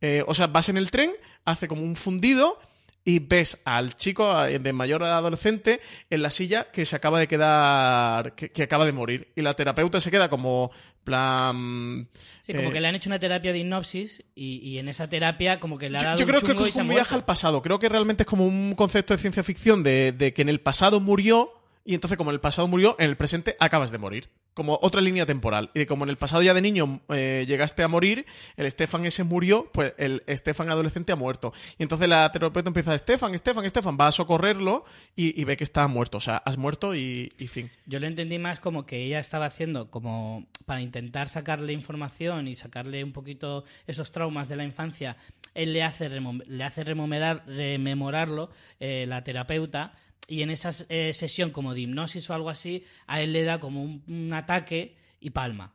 [0.00, 1.12] eh, o sea, vas en el tren,
[1.44, 2.58] hace como un fundido
[3.04, 8.34] y ves al chico de mayor adolescente en la silla que se acaba de quedar,
[8.34, 9.32] que, que acaba de morir.
[9.36, 10.70] Y la terapeuta se queda como,
[11.04, 12.08] plan...
[12.42, 15.08] Sí, como eh, que le han hecho una terapia de hipnosis y, y en esa
[15.08, 16.88] terapia como que le ha dado yo un creo que chungo y es ha un
[16.88, 17.62] viaje al pasado.
[17.62, 20.60] Creo que realmente es como un concepto de ciencia ficción de, de que en el
[20.60, 21.52] pasado murió
[21.84, 24.30] y entonces como en el pasado murió, en el presente acabas de morir.
[24.54, 25.70] Como otra línea temporal.
[25.74, 28.24] Y como en el pasado ya de niño eh, llegaste a morir,
[28.56, 31.52] el Stefan ese murió, pues el Stefan adolescente ha muerto.
[31.76, 34.84] Y entonces la terapeuta empieza, Stefan, Stefan, Stefan, va a socorrerlo
[35.16, 36.18] y, ve que está muerto.
[36.18, 37.70] O sea, has muerto y, y fin.
[37.86, 42.54] Yo lo entendí más como que ella estaba haciendo como para intentar sacarle información y
[42.54, 45.16] sacarle un poquito esos traumas de la infancia.
[45.54, 49.94] Él le hace, le hace rememorar, rememorarlo, eh, la terapeuta,
[50.28, 53.60] y en esa eh, sesión como de hipnosis o algo así, a él le da
[53.60, 55.72] como un, un ataque y palma.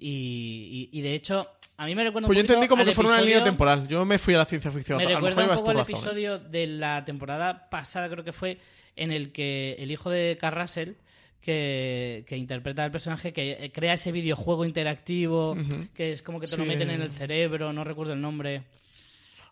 [0.00, 2.92] y, y- y de hecho, a mí me recuerda Pues yo un entendí como que
[2.92, 3.88] fuera una línea temporal.
[3.88, 4.98] Yo me fui a la ciencia ficción.
[4.98, 5.98] me a lo mejor recuerda un poco al razón, ¿eh?
[5.98, 8.58] episodio de la temporada pasada, creo que fue,
[8.96, 10.96] en el que el hijo de Carrasel,
[11.40, 15.56] que, que interpreta al personaje, que eh, crea ese videojuego interactivo,
[15.94, 18.64] que es como que te lo meten en el cerebro, no recuerdo el nombre.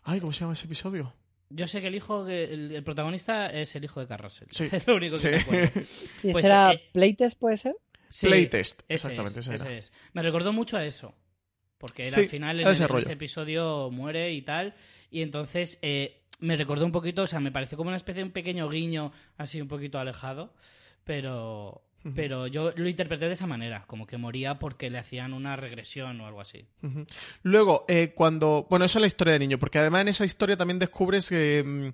[0.03, 1.11] Ay, ¿cómo se llama ese episodio?
[1.49, 4.47] Yo sé que el hijo, que- el, el protagonista es el hijo de Carrasel.
[4.51, 4.69] Sí.
[4.71, 5.27] Es lo único que Sí.
[5.29, 5.81] me acuerdo.
[6.13, 7.75] Sí, Pues, será eh, Playtest, ¿puede ser?
[8.09, 9.63] Sí, Playtest, ese exactamente, es, ese era.
[9.71, 9.93] ese es.
[10.13, 11.15] Me recordó mucho a eso.
[11.77, 14.75] Porque Sí, al final en, ese el- ese episodio muere y tal.
[15.11, 18.27] Y entonces eh, me recordó un poquito, o sea, me pareció como una especie de
[18.27, 20.53] un pequeño guiño así un poquito alejado.
[21.03, 21.83] Pero,
[22.15, 26.19] pero yo lo interpreté de esa manera, como que moría porque le hacían una regresión
[26.21, 26.65] o algo así.
[27.43, 28.67] Luego, eh, cuando.
[28.69, 31.63] Bueno, esa es la historia de niño, porque además en esa historia también descubres que.
[31.65, 31.87] mm,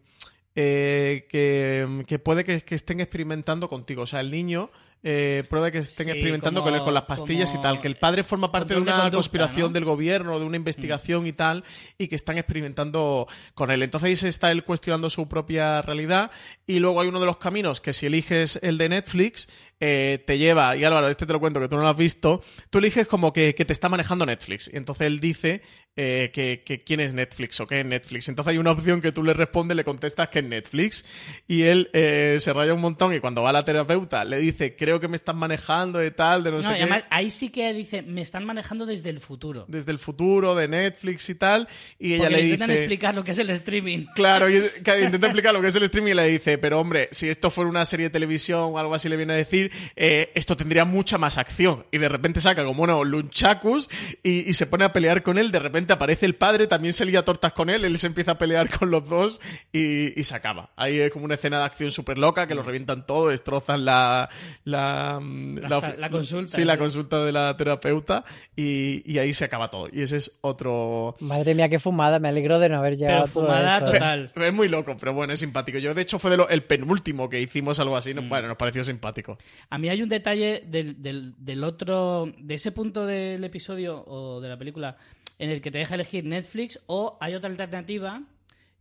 [0.58, 4.04] eh, que, que puede que, que estén experimentando contigo.
[4.04, 4.70] O sea, el niño
[5.04, 7.80] eh, prueba que estén Sí, experimentando como- con él, con las pastillas y tal.
[7.82, 9.74] Que el padre forma parte de una conducta, conspiración ¿no?
[9.74, 11.64] del gobierno, de una investigación y tal,
[11.98, 13.84] y que están experimentando con él.
[13.84, 16.32] Entonces ahí se está él cuestionando su propia realidad.
[16.66, 19.48] Y luego hay uno de los caminos que si eliges el de Netflix,
[19.80, 22.42] eh, te lleva, y Álvaro, este te lo cuento que tú no lo has visto,
[22.70, 24.72] tú eliges como que, que te está manejando Netflix.
[24.74, 25.62] Y entonces él dice
[25.98, 28.28] eh, que, que quién es Netflix o qué es Netflix.
[28.30, 31.06] Entonces hay una opción que tú le respondes, le contestas que es Netflix.
[31.48, 34.76] Y él eh, se raya un montón y cuando va a la terapeuta le dice,
[34.76, 36.82] creo que me están manejando de tal, de no, No, sé y qué.
[36.84, 39.66] además, ahí sí que dice, me están manejando desde el futuro.
[39.68, 41.68] Desde el futuro, de Netflix y tal.
[42.00, 42.82] Y ella le le intentan dice...
[42.82, 44.06] explicar lo que es el streaming.
[44.16, 44.58] Claro, y
[45.04, 47.70] intenta explicar lo que es el streaming y le dice, pero hombre, si esto fuera
[47.70, 51.18] una serie de televisión o algo así le viene a decir, eh, esto tendría mucha
[51.18, 51.86] más acción.
[51.92, 53.90] Y de repente saca como unos lunchakus
[54.24, 55.52] y, y se pone a pelear con él.
[55.52, 58.38] De repente aparece el padre, también se lía tortas con él, él se empieza a
[58.38, 60.72] pelear con los dos y, y se acaba.
[60.76, 64.30] Ahí es como una escena de acción súper loca que lo revientan todo, destrozan la...
[64.64, 66.80] La, mm, La sa- la consulta, Sí, la sí.
[66.80, 68.26] consulta de la terapeuta
[68.56, 69.88] y, y ahí se acaba todo.
[69.92, 71.16] Y ese es otro...
[71.20, 72.20] Madre mía, qué fumada.
[72.20, 73.86] Me alegro de no haber llegado Pero a todo fumada eso.
[73.92, 74.32] total.
[74.36, 75.78] Es muy loco, pero bueno, es simpático.
[75.78, 78.14] Yo, de hecho, fue de lo- el penúltimo que hicimos algo así.
[78.14, 78.30] Mm.
[78.30, 79.38] Bueno, nos pareció simpático.
[79.70, 84.42] A mí hay un detalle del, del, del otro, de ese punto del episodio o
[84.42, 84.98] de la película
[85.40, 88.24] en el que te deja elegir Netflix o hay otra alternativa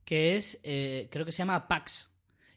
[0.04, 2.10] que es, eh, creo que se llama PAX,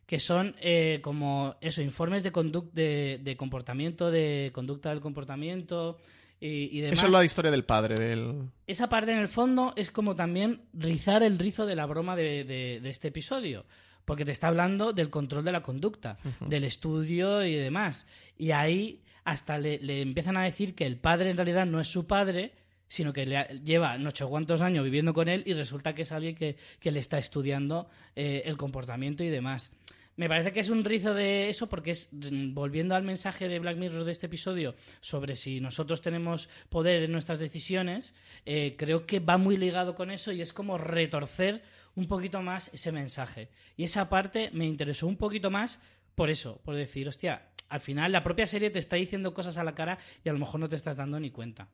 [0.06, 2.32] que son eh, como eso, informes de,
[2.74, 5.98] de, de comportamiento, de conducta del comportamiento
[6.40, 7.00] y, y demás.
[7.00, 7.96] Eso es la historia del padre.
[7.96, 8.50] Del...
[8.68, 12.44] Esa parte en el fondo es como también rizar el rizo de la broma de,
[12.44, 13.66] de- de este episodio.
[14.06, 18.08] Porque te está hablando del control de la conducta, del estudio y demás.
[18.38, 21.90] Y ahí hasta le, le empiezan a decir que el padre en realidad no es
[21.90, 22.54] su padre,
[22.88, 26.12] sino que le lleva no sé cuántos años viviendo con él y resulta que es
[26.12, 29.72] alguien que, le está estudiando eh, el comportamiento y demás.
[30.18, 33.60] Me parece que es un rizo de eso porque es, mm, volviendo al mensaje de
[33.60, 38.16] Black Mirror de este episodio sobre si nosotros tenemos poder en nuestras decisiones,
[38.46, 41.62] eh, creo que va muy ligado con eso y es como retorcer
[41.96, 43.50] un poquito más ese mensaje.
[43.76, 45.80] Y esa parte me interesó un poquito más
[46.16, 49.64] por eso, por decir, hostia, al final la propia serie te está diciendo cosas a
[49.64, 51.68] la cara y a lo mejor no te estás dando ni cuenta.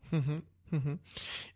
[0.73, 0.99] Ujú, ujú.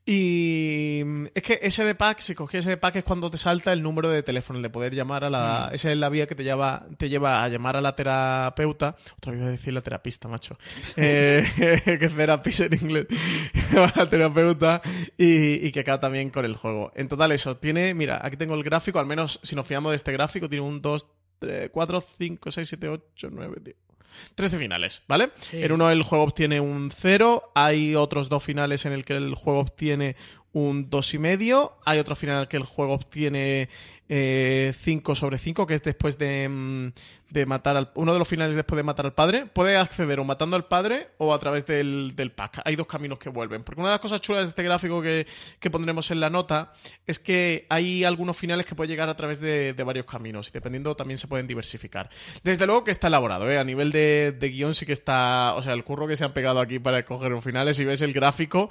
[0.05, 3.37] Y mm, es que ese de pack, si cogí ese de pack es cuando te
[3.37, 5.69] salta el número de teléfono, el de poder llamar a la...
[5.73, 8.95] Esa es la vía que te lleva, te lleva a llamar a la terapeuta.
[9.17, 10.57] Otra vez iba a decir la terapista, macho.
[10.95, 11.45] Eh,
[11.85, 13.07] que es therapist en inglés.
[13.75, 14.81] a la terapeuta
[15.17, 16.93] y, y que acaba también con el juego.
[16.95, 17.93] En total eso, tiene...
[17.93, 20.81] Mira, aquí tengo el gráfico, al menos si nos fiamos de este gráfico, tiene un
[20.81, 21.07] 2,
[21.39, 23.86] 3, 4, 5, 6, 7, 8, 9, 10.
[24.35, 25.29] 13 finales, ¿vale?
[25.39, 25.63] Sí.
[25.63, 29.35] En uno el juego obtiene un 0, hay otros dos finales en el que el
[29.35, 30.15] juego obtiene
[30.53, 33.69] un 2,5, hay otro final en el que el juego obtiene
[34.09, 36.87] 5 sobre 5, que es después de, mm,
[37.29, 37.91] de matar al...
[37.95, 39.45] Uno de los finales después de matar al padre.
[39.45, 42.61] Puede acceder o matando al padre o a través del, del pack.
[42.63, 43.63] Hay dos caminos que vuelven.
[43.63, 45.27] Porque una de las cosas chulas de este gráfico que,
[45.59, 46.71] que pondremos en la nota
[47.05, 50.51] es que hay algunos finales que pueden llegar a través de, de varios caminos y
[50.51, 52.09] dependiendo también se pueden diversificar.
[52.43, 53.59] Desde luego que está elaborado, ¿eh?
[53.59, 55.53] A nivel de, de guion sí que está...
[55.55, 58.01] O sea, el curro que se han pegado aquí para escoger los finales, si ves
[58.01, 58.69] el gráfico,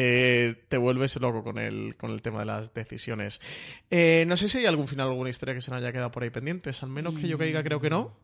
[0.00, 3.40] eh, te vuelves loco con el, con el tema de las decisiones.
[3.90, 6.22] Eh, no sé si hay algún final, alguna historia que se nos haya quedado por
[6.22, 6.84] ahí pendientes.
[6.84, 8.14] Al menos que yo caiga, creo que no.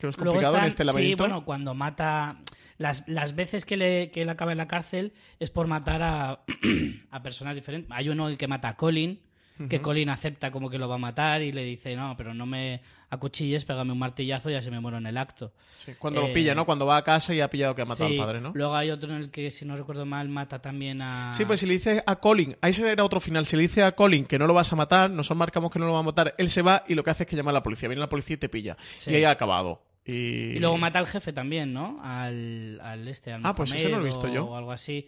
[0.00, 1.22] Que no es complicado en este Sí, laberinto.
[1.22, 2.40] bueno, cuando mata.
[2.78, 6.40] Las, las veces que, le, que él acaba en la cárcel es por matar a,
[7.12, 7.88] a personas diferentes.
[7.92, 9.20] Hay uno que mata a Colin,
[9.68, 9.80] que.
[9.80, 12.80] Colin acepta como que lo va a matar y le dice: No, pero no me
[13.12, 15.52] acuchilles, pégame un martillazo y ya se me muero en el acto.
[15.76, 16.64] Sí, cuando Eh, lo pilla, ¿no?
[16.66, 18.52] Cuando va a casa y ha pillado que ha matado Sí, al padre, ¿no?
[18.54, 21.32] Luego hay otro en el que, si no recuerdo mal, mata también a.
[21.34, 23.84] Sí, pues si le dices a Colin, ahí se era otro final, si le dices
[23.84, 26.02] a Colin que no lo vas a matar, nosotros marcamos que no lo va a
[26.02, 28.00] matar, él se va y lo que hace es que llama a la policía, viene
[28.00, 28.76] la policía y te pilla.
[28.96, 29.10] Sí.
[29.10, 29.82] Y ahí ha acabado.
[30.04, 30.12] Y...
[30.12, 32.00] Y luego mata al jefe también, ¿no?
[32.02, 34.46] Al, al este, al Ah, pues ese no lo he visto yo.
[34.46, 35.06] O algo así.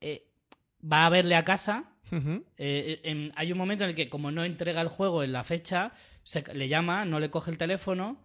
[0.00, 0.28] Eh,
[0.82, 1.84] va a verle a casa.
[2.56, 5.44] Eh, en- hay un momento en el que, como no entrega el juego en la
[5.44, 5.92] fecha,
[6.22, 8.20] se, le llama, no le coge el teléfono.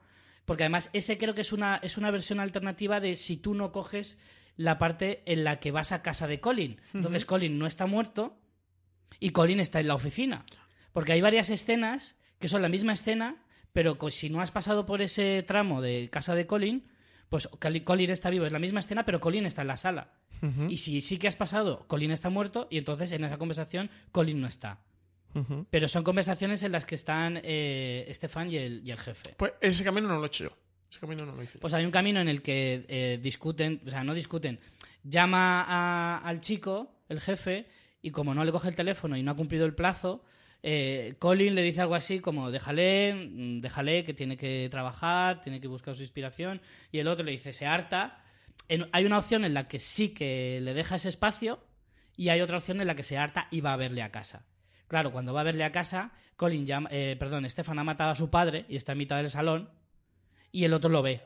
[0.45, 3.71] Porque además, ese creo que es una, es una versión alternativa de si tú no
[3.71, 4.19] coges
[4.57, 6.79] la parte en la que vas a casa de Colin.
[6.93, 8.37] Entonces, Colin no está muerto
[9.19, 10.45] y Colin está en la oficina.
[10.93, 13.43] Porque hay varias escenas que son la misma escena,
[13.73, 16.87] pero si no has pasado por ese tramo de casa de Colin,
[17.29, 17.49] pues
[17.83, 18.45] Colin está vivo.
[18.45, 20.13] Es la misma escena, pero Colin está en la sala.
[20.69, 24.41] Y si sí que has pasado, Colin está muerto y entonces en esa conversación Colin
[24.41, 24.81] no está.
[25.69, 29.33] Pero son conversaciones en las que están eh, Stefan y el, y el jefe.
[29.37, 30.57] Pues ese camino no lo he hecho yo.
[30.89, 31.59] Ese camino no lo hice.
[31.59, 34.59] Pues hay un camino en el que eh, discuten, o sea, no discuten,
[35.03, 37.65] llama a- al chico, el jefe,
[38.01, 40.23] y como no le coge el teléfono y no ha cumplido el plazo,
[40.63, 45.59] eh, Colin le dice algo así como déjale, mm, déjale que tiene que trabajar, tiene
[45.59, 46.61] que buscar su inspiración,
[46.91, 48.23] y el otro le dice se harta.
[48.69, 51.59] En- hay una opción en la que sí que le deja ese espacio
[52.17, 54.45] y hay otra opción en la que se harta y va a verle a casa.
[54.87, 58.15] Claro, cuando va a verle a casa, Colin llama, eh, perdón, Stefan ha matado a
[58.15, 59.69] su padre y está en mitad del salón
[60.51, 61.21] y el otro lo ve.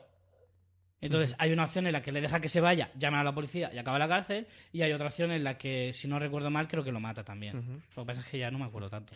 [1.02, 3.32] Entonces, hay una opción en la que le deja que se vaya, llama a la
[3.34, 4.46] policía y acaba en la cárcel.
[4.72, 7.24] Y hay otra opción en la que, si no recuerdo mal, creo que lo mata
[7.24, 7.82] también.
[7.96, 9.14] Lo que pasa es que ya no me acuerdo tanto.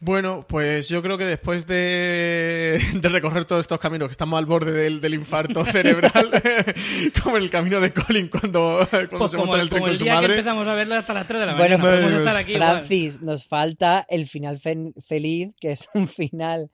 [0.00, 4.46] Bueno, pues yo creo que después de, de recorrer todos estos caminos, que estamos al
[4.46, 6.30] borde del, del infarto cerebral,
[7.22, 9.90] como el camino de Colin cuando, cuando Pues se como, monta en el tren con
[9.90, 10.34] el su día que madre.
[10.38, 11.82] empezamos a verla hasta las 3 de la Bueno, mañana.
[12.00, 12.76] Podemos pues, estar aquí igual.
[12.78, 16.68] Francis, nos falta el final fe- feliz, que es un final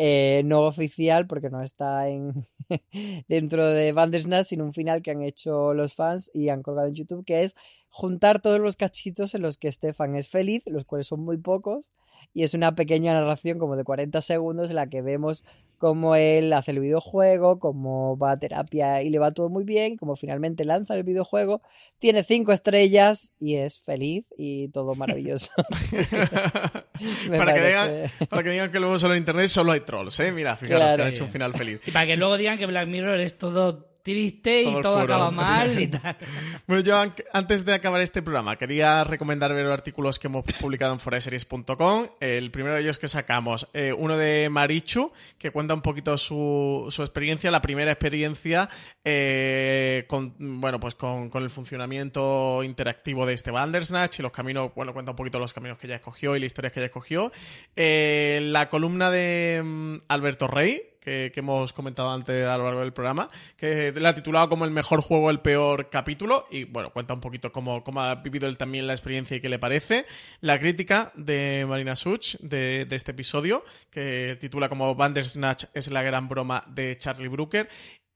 [0.00, 2.32] eh, no oficial, porque no está en
[3.28, 6.94] dentro de Bandersnatch, sino un final que han hecho los fans y han colgado en
[6.94, 7.56] YouTube, que es
[7.90, 11.92] juntar todos los cachitos en los que Stefan es feliz, los cuales son muy pocos,
[12.34, 15.44] y es una pequeña narración como de 40 segundos en la que vemos
[15.78, 19.96] cómo él hace el videojuego, cómo va a terapia y le va todo muy bien,
[19.96, 21.62] cómo finalmente lanza el videojuego,
[22.00, 25.52] tiene cinco estrellas y es feliz y todo maravilloso.
[27.30, 27.90] Para, que digan,
[28.28, 30.32] para que digan que luego solo en internet solo hay trolls, ¿eh?
[30.32, 30.96] Mira, fijaros Claro.
[30.96, 31.80] que han hecho un final feliz.
[31.86, 35.80] Y para que luego digan que Black Mirror es todo triste y todo acaba mal
[35.80, 36.16] y tal.
[36.66, 40.44] Bueno, yo an- antes de acabar este programa quería recomendar ver los artículos que hemos
[40.60, 42.08] publicado en foreseries.com.
[42.20, 46.86] El primero de ellos que sacamos, eh, uno de Marichu, que cuenta un poquito su,
[46.90, 48.68] su experiencia, la primera experiencia
[49.04, 54.72] eh, con, bueno, pues con, con el funcionamiento interactivo de este Bandersnatch y los caminos,
[54.74, 57.32] bueno, cuenta un poquito los caminos que ella escogió y las historias que ella escogió.
[57.76, 62.92] Eh, la columna de mm, Alberto Rey, que, hemos comentado antes a lo largo del
[62.92, 67.14] programa, que la ha titulado como el mejor juego, el peor capítulo, y bueno, cuenta
[67.14, 70.06] un poquito cómo, cómo ha vivido él también la experiencia y qué le parece.
[70.40, 76.02] La crítica de Marina Such de, de este episodio, que titula como Bandersnatch es la
[76.02, 77.68] gran broma de Charlie Brooker.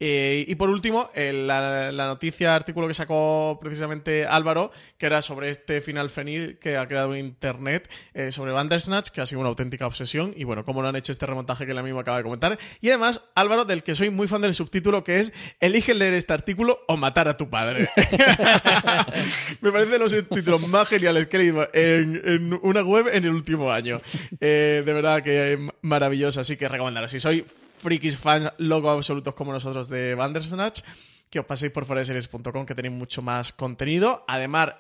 [0.04, 5.22] Eh, y por último, el- la, la noticia, artículo que sacó precisamente Álvaro, que era
[5.22, 9.50] sobre este final feliz que ha creado Internet eh, sobre Bandersnatch, que ha sido una
[9.50, 10.34] auténtica obsesión.
[10.36, 12.58] Y bueno, cómo lo han hecho este remontaje que la misma acaba de comentar.
[12.80, 16.32] Y además, Álvaro, del que soy muy fan del subtítulo, que es Elige leer este
[16.32, 17.88] artículo o matar a tu padre.
[19.60, 23.70] Me parece los subtítulos más geniales que he leído en, una web en el último
[23.70, 23.98] año.
[24.40, 27.10] Eh, de verdad que es maravilloso, así que recomendaros.
[27.12, 27.44] Si sois
[27.82, 30.80] frikis fans locos absolutos como nosotros de Bandersnatch,
[31.28, 34.24] que os paséis por foreseries.com que tenéis mucho más contenido.
[34.28, 34.74] Además,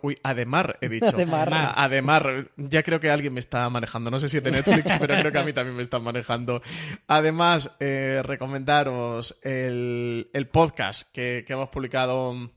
[0.00, 1.06] Uy, además he dicho.
[1.14, 1.52] Ademar.
[1.52, 2.22] A- Además,
[2.56, 4.10] ya creo que alguien me está manejando.
[4.10, 6.62] No sé si es de Netflix, pero creo que a mí también me están manejando.
[7.06, 12.50] Además, eh, recomendaros el, el podcast que, que hemos publicado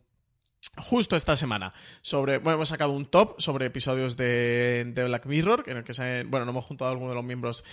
[0.78, 1.72] justo esta semana
[2.02, 5.94] sobre bueno hemos sacado un top sobre episodios de, de Black Mirror en el que
[5.94, 7.64] se, bueno nos hemos juntado a algunos de los miembros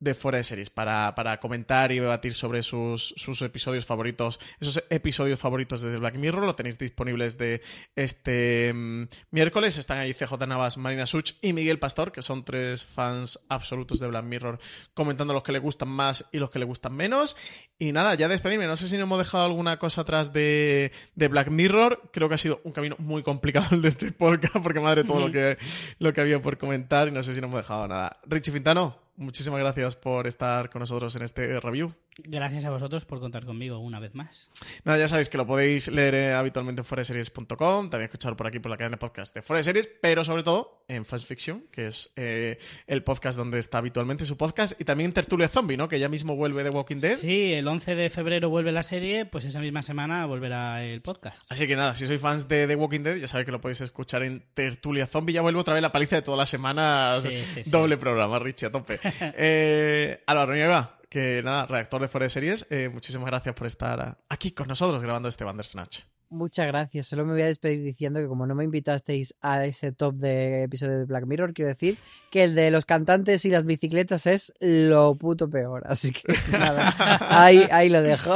[0.00, 5.38] de Fuera Series para, para comentar y debatir sobre sus, sus episodios favoritos, esos episodios
[5.38, 6.44] favoritos de Black Mirror.
[6.44, 7.60] Lo tenéis disponibles de
[7.94, 9.76] este mm, miércoles.
[9.78, 14.08] Están ahí CJ Navas, Marina Such y Miguel Pastor, que son tres fans absolutos de
[14.08, 14.58] Black Mirror,
[14.94, 17.36] comentando los que le gustan más y los que le gustan menos.
[17.78, 18.66] Y nada, ya despedirme.
[18.66, 22.10] No sé si no hemos dejado alguna cosa atrás de, de Black Mirror.
[22.12, 25.20] Creo que ha sido un camino muy complicado el de este podcast, porque madre todo
[25.20, 25.58] lo que,
[25.98, 28.18] lo que había por comentar y no sé si no hemos dejado nada.
[28.26, 31.94] Richie Fintano, muchísimas gracias por estar con nosotros en este review.
[32.26, 34.50] Gracias a vosotros por contar conmigo una vez más.
[34.84, 38.58] Nada, ya sabéis que lo podéis leer eh, habitualmente en foreseries.com, también escuchar por aquí
[38.58, 42.12] por la cadena de podcast de Foreseries, pero sobre todo en Fast Fiction, que es
[42.16, 45.88] eh, el podcast donde está habitualmente su podcast, y también Tertulia Zombie, ¿no?
[45.88, 47.16] Que ya mismo vuelve de Walking Dead.
[47.16, 51.50] Sí, el 11 de febrero vuelve la serie, pues esa misma semana volverá el podcast.
[51.50, 53.80] Así que nada, si sois fans de The Walking Dead, ya sabéis que lo podéis
[53.80, 55.32] escuchar en Tertulia Zombie.
[55.32, 57.22] Ya vuelve otra vez la paliza de todas las semanas.
[57.22, 57.70] Sí, sí, sí.
[57.70, 58.98] Doble programa, Richie, a tope.
[59.20, 64.18] eh, Álvaro Nieva, que nada, redactor de Fuera de Series, eh, muchísimas gracias por estar
[64.28, 66.04] aquí con nosotros grabando este Bandersnatch.
[66.32, 67.08] Muchas gracias.
[67.08, 70.62] Solo me voy a despedir diciendo que como no me invitasteis a ese top de
[70.62, 71.98] episodio de Black Mirror, quiero decir
[72.30, 75.82] que el de los cantantes y las bicicletas es lo puto peor.
[75.86, 76.22] Así que
[76.52, 76.94] nada,
[77.28, 78.32] ahí, ahí lo dejo.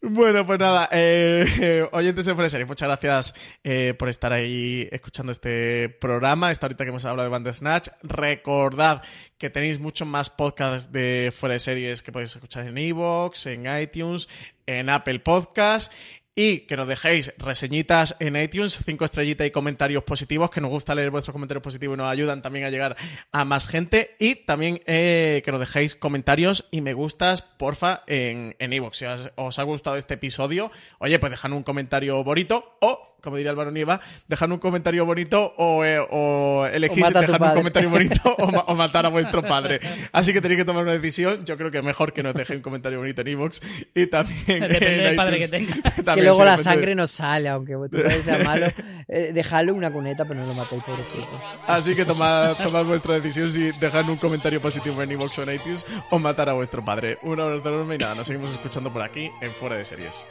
[0.00, 5.30] Bueno, pues nada, eh, eh, oyentes de Series, muchas gracias eh, por estar ahí escuchando
[5.30, 7.88] este programa, esta ahorita que hemos hablado de Bandersnatch.
[8.02, 9.02] Recordad
[9.36, 13.66] que tenéis muchos más podcasts de Fuera de Series que podéis escuchar en iVoox, en
[13.82, 14.26] iTunes,
[14.66, 15.94] en Apple Podcasts.
[16.34, 20.94] Y que nos dejéis reseñitas en iTunes, cinco estrellitas y comentarios positivos, que nos gusta
[20.94, 22.96] leer vuestros comentarios positivos y nos ayudan también a llegar
[23.32, 24.16] a más gente.
[24.18, 28.96] Y también eh, que nos dejéis comentarios y me gustas, porfa, en en iVoox.
[28.96, 29.04] si
[29.36, 33.70] os ha gustado este episodio, oye, pues dejad un comentario bonito o, como diría Álvaro
[33.70, 38.50] Nieva, dejad un comentario bonito o, eh, o elegís O dejar un comentario bonito o,
[38.50, 39.80] ma- o matar a vuestro padre.
[40.12, 41.44] Así que tenéis que tomar una decisión.
[41.44, 43.60] Yo creo que mejor que nos dejéis un comentario bonito en iVoox
[43.94, 45.74] y también Depende en del padre que tenga.
[46.14, 48.66] que luego la sangre no sale, aunque tu padre sea malo.
[49.08, 51.40] Eh, dejadle una cuneta, pero no lo matéis, pobrecito.
[51.66, 55.54] Así que tomad, tomad vuestra decisión si dejar un comentario positivo en iVoox o en
[55.54, 57.18] iTunes o matar a vuestro padre.
[57.22, 60.26] Un abrazo enorme y nada, nos seguimos escuchando por aquí en Fuera de Series.